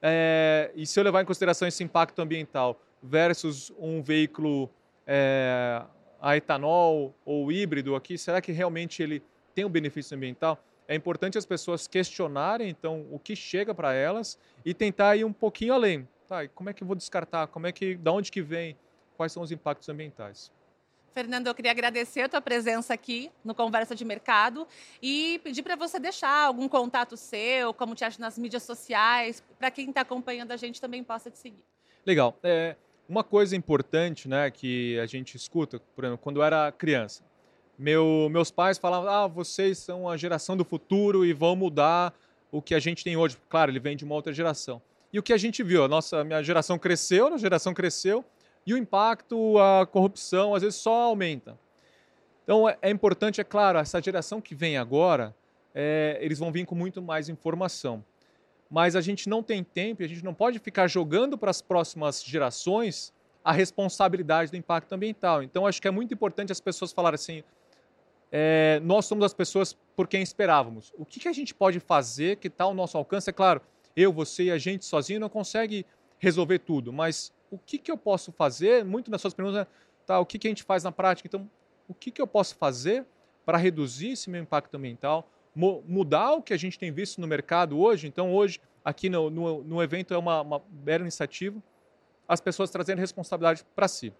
É, 0.00 0.70
e 0.74 0.86
se 0.86 0.98
eu 0.98 1.04
levar 1.04 1.22
em 1.22 1.26
consideração 1.26 1.68
esse 1.68 1.84
impacto 1.84 2.20
ambiental 2.22 2.80
versus 3.02 3.70
um 3.78 4.02
veículo 4.02 4.70
é, 5.06 5.82
a 6.20 6.36
etanol 6.36 7.14
ou 7.24 7.52
híbrido 7.52 7.94
aqui, 7.94 8.16
será 8.16 8.40
que 8.40 8.50
realmente 8.50 9.02
ele 9.02 9.22
tem 9.54 9.64
um 9.64 9.70
benefício 9.70 10.16
ambiental? 10.16 10.58
É 10.86 10.94
importante 10.94 11.36
as 11.36 11.44
pessoas 11.44 11.86
questionarem 11.86 12.70
então 12.70 13.06
o 13.10 13.18
que 13.18 13.36
chega 13.36 13.74
para 13.74 13.92
elas 13.92 14.38
e 14.64 14.72
tentar 14.72 15.16
ir 15.16 15.24
um 15.24 15.32
pouquinho 15.34 15.74
além. 15.74 16.08
Tá, 16.26 16.48
como 16.48 16.70
é 16.70 16.72
que 16.72 16.82
eu 16.82 16.86
vou 16.86 16.96
descartar? 16.96 17.46
Como 17.48 17.66
é 17.66 17.72
que, 17.72 17.94
da 17.94 18.10
onde 18.10 18.32
que 18.32 18.40
vem? 18.40 18.74
Quais 19.18 19.32
são 19.32 19.42
os 19.42 19.52
impactos 19.52 19.88
ambientais? 19.90 20.50
Fernando, 21.14 21.46
eu 21.46 21.54
queria 21.54 21.70
agradecer 21.70 22.22
a 22.22 22.28
tua 22.28 22.40
presença 22.40 22.94
aqui 22.94 23.30
no 23.44 23.54
Conversa 23.54 23.94
de 23.94 24.04
Mercado 24.04 24.66
e 25.02 25.40
pedir 25.42 25.62
para 25.62 25.76
você 25.76 25.98
deixar 25.98 26.46
algum 26.46 26.68
contato 26.68 27.16
seu, 27.16 27.74
como 27.74 27.94
te 27.94 28.04
acha 28.04 28.20
nas 28.20 28.38
mídias 28.38 28.62
sociais, 28.62 29.42
para 29.58 29.70
quem 29.70 29.88
está 29.88 30.02
acompanhando 30.02 30.52
a 30.52 30.56
gente 30.56 30.80
também 30.80 31.02
possa 31.02 31.30
te 31.30 31.38
seguir. 31.38 31.64
Legal. 32.06 32.38
É, 32.42 32.76
uma 33.08 33.24
coisa 33.24 33.56
importante 33.56 34.28
né, 34.28 34.50
que 34.50 34.98
a 34.98 35.06
gente 35.06 35.36
escuta, 35.36 35.80
por 35.96 36.04
exemplo, 36.04 36.22
quando 36.22 36.36
eu 36.36 36.44
era 36.44 36.70
criança, 36.70 37.22
meu, 37.78 38.28
meus 38.30 38.50
pais 38.50 38.76
falavam, 38.76 39.08
ah, 39.08 39.26
vocês 39.26 39.78
são 39.78 40.08
a 40.08 40.16
geração 40.16 40.56
do 40.56 40.64
futuro 40.64 41.24
e 41.24 41.32
vão 41.32 41.54
mudar 41.54 42.12
o 42.50 42.60
que 42.60 42.74
a 42.74 42.78
gente 42.78 43.04
tem 43.04 43.16
hoje. 43.16 43.36
Claro, 43.48 43.70
ele 43.70 43.78
vem 43.78 43.96
de 43.96 44.04
uma 44.04 44.14
outra 44.14 44.32
geração. 44.32 44.82
E 45.12 45.18
o 45.18 45.22
que 45.22 45.32
a 45.32 45.36
gente 45.38 45.62
viu, 45.62 45.84
a 45.84 45.88
nossa 45.88 46.22
minha 46.24 46.42
geração 46.42 46.78
cresceu, 46.78 47.32
a 47.32 47.38
geração 47.38 47.72
cresceu, 47.72 48.24
e 48.70 48.74
o 48.74 48.76
impacto, 48.76 49.58
a 49.58 49.86
corrupção, 49.86 50.54
às 50.54 50.62
vezes 50.62 50.78
só 50.78 50.92
aumenta. 50.92 51.58
Então 52.44 52.68
é, 52.68 52.76
é 52.82 52.90
importante, 52.90 53.40
é 53.40 53.44
claro, 53.44 53.78
essa 53.78 54.00
geração 54.02 54.42
que 54.42 54.54
vem 54.54 54.76
agora, 54.76 55.34
é, 55.74 56.18
eles 56.20 56.38
vão 56.38 56.52
vir 56.52 56.66
com 56.66 56.74
muito 56.74 57.00
mais 57.00 57.30
informação. 57.30 58.04
Mas 58.70 58.94
a 58.94 59.00
gente 59.00 59.26
não 59.26 59.42
tem 59.42 59.64
tempo 59.64 60.02
e 60.02 60.04
a 60.04 60.08
gente 60.08 60.22
não 60.22 60.34
pode 60.34 60.58
ficar 60.58 60.86
jogando 60.86 61.38
para 61.38 61.50
as 61.50 61.62
próximas 61.62 62.22
gerações 62.22 63.10
a 63.42 63.52
responsabilidade 63.52 64.50
do 64.50 64.56
impacto 64.58 64.92
ambiental. 64.92 65.42
Então 65.42 65.66
acho 65.66 65.80
que 65.80 65.88
é 65.88 65.90
muito 65.90 66.12
importante 66.12 66.52
as 66.52 66.60
pessoas 66.60 66.92
falarem 66.92 67.14
assim: 67.14 67.42
é, 68.30 68.80
nós 68.84 69.06
somos 69.06 69.24
as 69.24 69.32
pessoas 69.32 69.74
por 69.96 70.06
quem 70.06 70.20
esperávamos. 70.20 70.92
O 70.98 71.06
que, 71.06 71.20
que 71.20 71.28
a 71.28 71.32
gente 71.32 71.54
pode 71.54 71.80
fazer 71.80 72.36
que 72.36 72.48
está 72.48 72.64
ao 72.64 72.74
nosso 72.74 72.98
alcance? 72.98 73.30
É 73.30 73.32
claro, 73.32 73.62
eu, 73.96 74.12
você 74.12 74.44
e 74.44 74.50
a 74.50 74.58
gente 74.58 74.84
sozinho 74.84 75.20
não 75.20 75.30
consegue 75.30 75.86
resolver 76.18 76.58
tudo, 76.58 76.92
mas 76.92 77.32
o 77.50 77.58
que, 77.58 77.78
que 77.78 77.90
eu 77.90 77.96
posso 77.96 78.32
fazer? 78.32 78.84
Muito 78.84 79.10
nas 79.10 79.20
suas 79.20 79.34
perguntas, 79.34 79.66
tá, 80.06 80.18
o 80.18 80.26
que, 80.26 80.38
que 80.38 80.46
a 80.46 80.50
gente 80.50 80.62
faz 80.62 80.84
na 80.84 80.92
prática? 80.92 81.26
Então, 81.26 81.48
o 81.88 81.94
que, 81.94 82.10
que 82.10 82.20
eu 82.20 82.26
posso 82.26 82.54
fazer 82.56 83.06
para 83.44 83.56
reduzir 83.56 84.10
esse 84.10 84.28
meu 84.28 84.42
impacto 84.42 84.74
ambiental, 84.76 85.28
mudar 85.54 86.32
o 86.32 86.42
que 86.42 86.52
a 86.52 86.56
gente 86.56 86.78
tem 86.78 86.92
visto 86.92 87.20
no 87.20 87.26
mercado 87.26 87.78
hoje? 87.78 88.06
Então, 88.06 88.32
hoje, 88.32 88.60
aqui 88.84 89.08
no, 89.08 89.30
no, 89.30 89.64
no 89.64 89.82
evento, 89.82 90.12
é 90.12 90.18
uma, 90.18 90.42
uma 90.42 90.62
bela 90.68 91.02
iniciativa, 91.02 91.60
as 92.26 92.40
pessoas 92.40 92.70
trazendo 92.70 92.98
responsabilidade 92.98 93.64
para 93.74 93.88
si. 93.88 94.12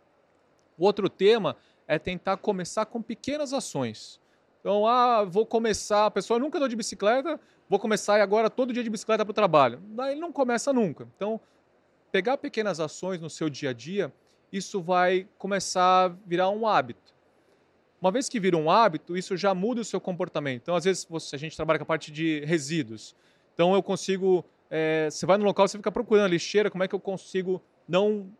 O 0.78 0.84
outro 0.84 1.08
tema 1.08 1.56
é 1.86 1.98
tentar 1.98 2.38
começar 2.38 2.86
com 2.86 3.02
pequenas 3.02 3.52
ações. 3.52 4.20
Então, 4.60 4.86
ah, 4.86 5.24
vou 5.24 5.46
começar, 5.46 6.06
a 6.06 6.10
pessoa 6.10 6.38
nunca 6.38 6.58
andou 6.58 6.68
de 6.68 6.76
bicicleta, 6.76 7.38
vou 7.68 7.78
começar 7.78 8.20
agora 8.20 8.50
todo 8.50 8.72
dia 8.72 8.82
de 8.82 8.90
bicicleta 8.90 9.24
para 9.24 9.30
o 9.30 9.34
trabalho. 9.34 9.80
Daí 9.90 10.12
ele 10.12 10.20
não 10.20 10.32
começa 10.32 10.72
nunca. 10.72 11.08
Então, 11.16 11.40
pegar 12.10 12.36
pequenas 12.38 12.80
ações 12.80 13.20
no 13.20 13.30
seu 13.30 13.48
dia 13.48 13.70
a 13.70 13.72
dia, 13.72 14.12
isso 14.52 14.80
vai 14.80 15.26
começar 15.36 16.06
a 16.06 16.08
virar 16.26 16.50
um 16.50 16.66
hábito. 16.66 17.14
Uma 18.00 18.10
vez 18.12 18.28
que 18.28 18.38
vira 18.38 18.56
um 18.56 18.70
hábito, 18.70 19.16
isso 19.16 19.36
já 19.36 19.54
muda 19.54 19.80
o 19.80 19.84
seu 19.84 20.00
comportamento. 20.00 20.62
Então, 20.62 20.76
às 20.76 20.84
vezes, 20.84 21.04
você, 21.08 21.34
a 21.34 21.38
gente 21.38 21.56
trabalha 21.56 21.78
com 21.78 21.82
a 21.82 21.86
parte 21.86 22.12
de 22.12 22.44
resíduos. 22.44 23.14
Então, 23.54 23.74
eu 23.74 23.82
consigo. 23.82 24.44
É, 24.70 25.08
você 25.10 25.26
vai 25.26 25.36
no 25.36 25.44
local, 25.44 25.66
você 25.66 25.76
fica 25.76 25.90
procurando 25.90 26.26
a 26.26 26.28
lixeira, 26.28 26.70
como 26.70 26.84
é 26.84 26.88
que 26.88 26.94
eu 26.94 27.00
consigo 27.00 27.60
não 27.88 28.30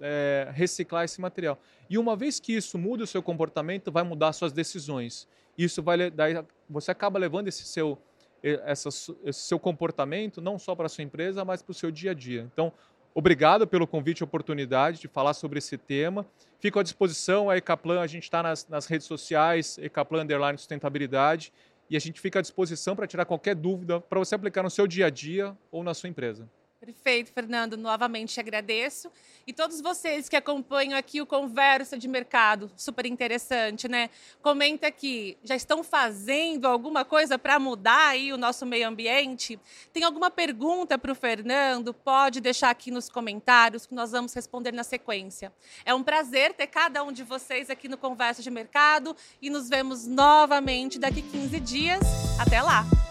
é, 0.00 0.48
reciclar 0.52 1.04
esse 1.04 1.20
material. 1.20 1.58
E 1.88 1.96
uma 1.96 2.16
vez 2.16 2.40
que 2.40 2.52
isso 2.52 2.76
muda 2.76 3.04
o 3.04 3.06
seu 3.06 3.22
comportamento, 3.22 3.92
vai 3.92 4.02
mudar 4.02 4.32
suas 4.32 4.52
decisões. 4.52 5.28
Isso 5.56 5.82
vai 5.82 6.10
daí 6.10 6.34
você 6.68 6.90
acaba 6.90 7.18
levando 7.18 7.46
esse 7.46 7.64
seu 7.64 7.96
essa, 8.44 8.88
esse 9.24 9.40
seu 9.40 9.58
comportamento 9.58 10.40
não 10.40 10.58
só 10.58 10.74
para 10.74 10.86
a 10.86 10.88
sua 10.88 11.02
empresa, 11.02 11.44
mas 11.44 11.62
para 11.62 11.72
o 11.72 11.74
seu 11.74 11.90
dia 11.90 12.10
a 12.10 12.14
dia. 12.14 12.48
Então, 12.52 12.72
obrigado 13.14 13.66
pelo 13.66 13.86
convite 13.86 14.18
e 14.20 14.24
oportunidade 14.24 15.00
de 15.00 15.08
falar 15.08 15.32
sobre 15.32 15.58
esse 15.58 15.78
tema. 15.78 16.26
Fico 16.60 16.78
à 16.78 16.82
disposição, 16.82 17.48
a 17.48 17.56
Ecaplan, 17.56 18.00
a 18.00 18.06
gente 18.06 18.24
está 18.24 18.42
nas, 18.42 18.68
nas, 18.68 18.86
redes 18.86 19.06
sociais, 19.06 19.78
Ecaplan 19.78 20.22
Underline 20.22 20.58
Sustentabilidade, 20.58 21.52
e 21.88 21.96
a 21.96 22.00
gente 22.00 22.20
fica 22.20 22.38
à 22.38 22.42
disposição 22.42 22.94
para 22.94 23.06
tirar 23.06 23.24
qualquer 23.24 23.54
dúvida 23.54 24.00
para 24.00 24.18
você 24.18 24.34
aplicar 24.34 24.62
no 24.62 24.70
seu 24.70 24.86
dia 24.86 25.06
a 25.06 25.10
dia 25.10 25.56
ou 25.70 25.82
na 25.82 25.94
sua 25.94 26.08
empresa. 26.08 26.48
Perfeito, 26.84 27.32
Fernando. 27.32 27.78
Novamente 27.78 28.38
agradeço. 28.38 29.10
E 29.46 29.52
todos 29.52 29.80
vocês 29.80 30.28
que 30.28 30.36
acompanham 30.36 30.98
aqui 30.98 31.22
o 31.22 31.26
Conversa 31.26 31.96
de 31.96 32.06
Mercado, 32.06 32.70
super 32.76 33.06
interessante, 33.06 33.88
né? 33.88 34.10
Comenta 34.42 34.86
aqui, 34.86 35.38
já 35.42 35.56
estão 35.56 35.82
fazendo 35.82 36.66
alguma 36.66 37.04
coisa 37.04 37.38
para 37.38 37.58
mudar 37.58 38.08
aí 38.08 38.32
o 38.32 38.36
nosso 38.36 38.66
meio 38.66 38.86
ambiente? 38.86 39.58
Tem 39.92 40.02
alguma 40.02 40.30
pergunta 40.30 40.98
para 40.98 41.12
o 41.12 41.14
Fernando? 41.14 41.94
Pode 41.94 42.40
deixar 42.40 42.68
aqui 42.68 42.90
nos 42.90 43.08
comentários 43.08 43.86
que 43.86 43.94
nós 43.94 44.12
vamos 44.12 44.34
responder 44.34 44.72
na 44.72 44.84
sequência. 44.84 45.52
É 45.86 45.94
um 45.94 46.02
prazer 46.02 46.52
ter 46.52 46.66
cada 46.66 47.02
um 47.02 47.12
de 47.12 47.22
vocês 47.22 47.70
aqui 47.70 47.88
no 47.88 47.96
Conversa 47.96 48.42
de 48.42 48.50
Mercado 48.50 49.16
e 49.40 49.48
nos 49.48 49.70
vemos 49.70 50.06
novamente 50.06 50.98
daqui 50.98 51.22
15 51.22 51.60
dias. 51.60 52.00
Até 52.38 52.60
lá! 52.60 53.03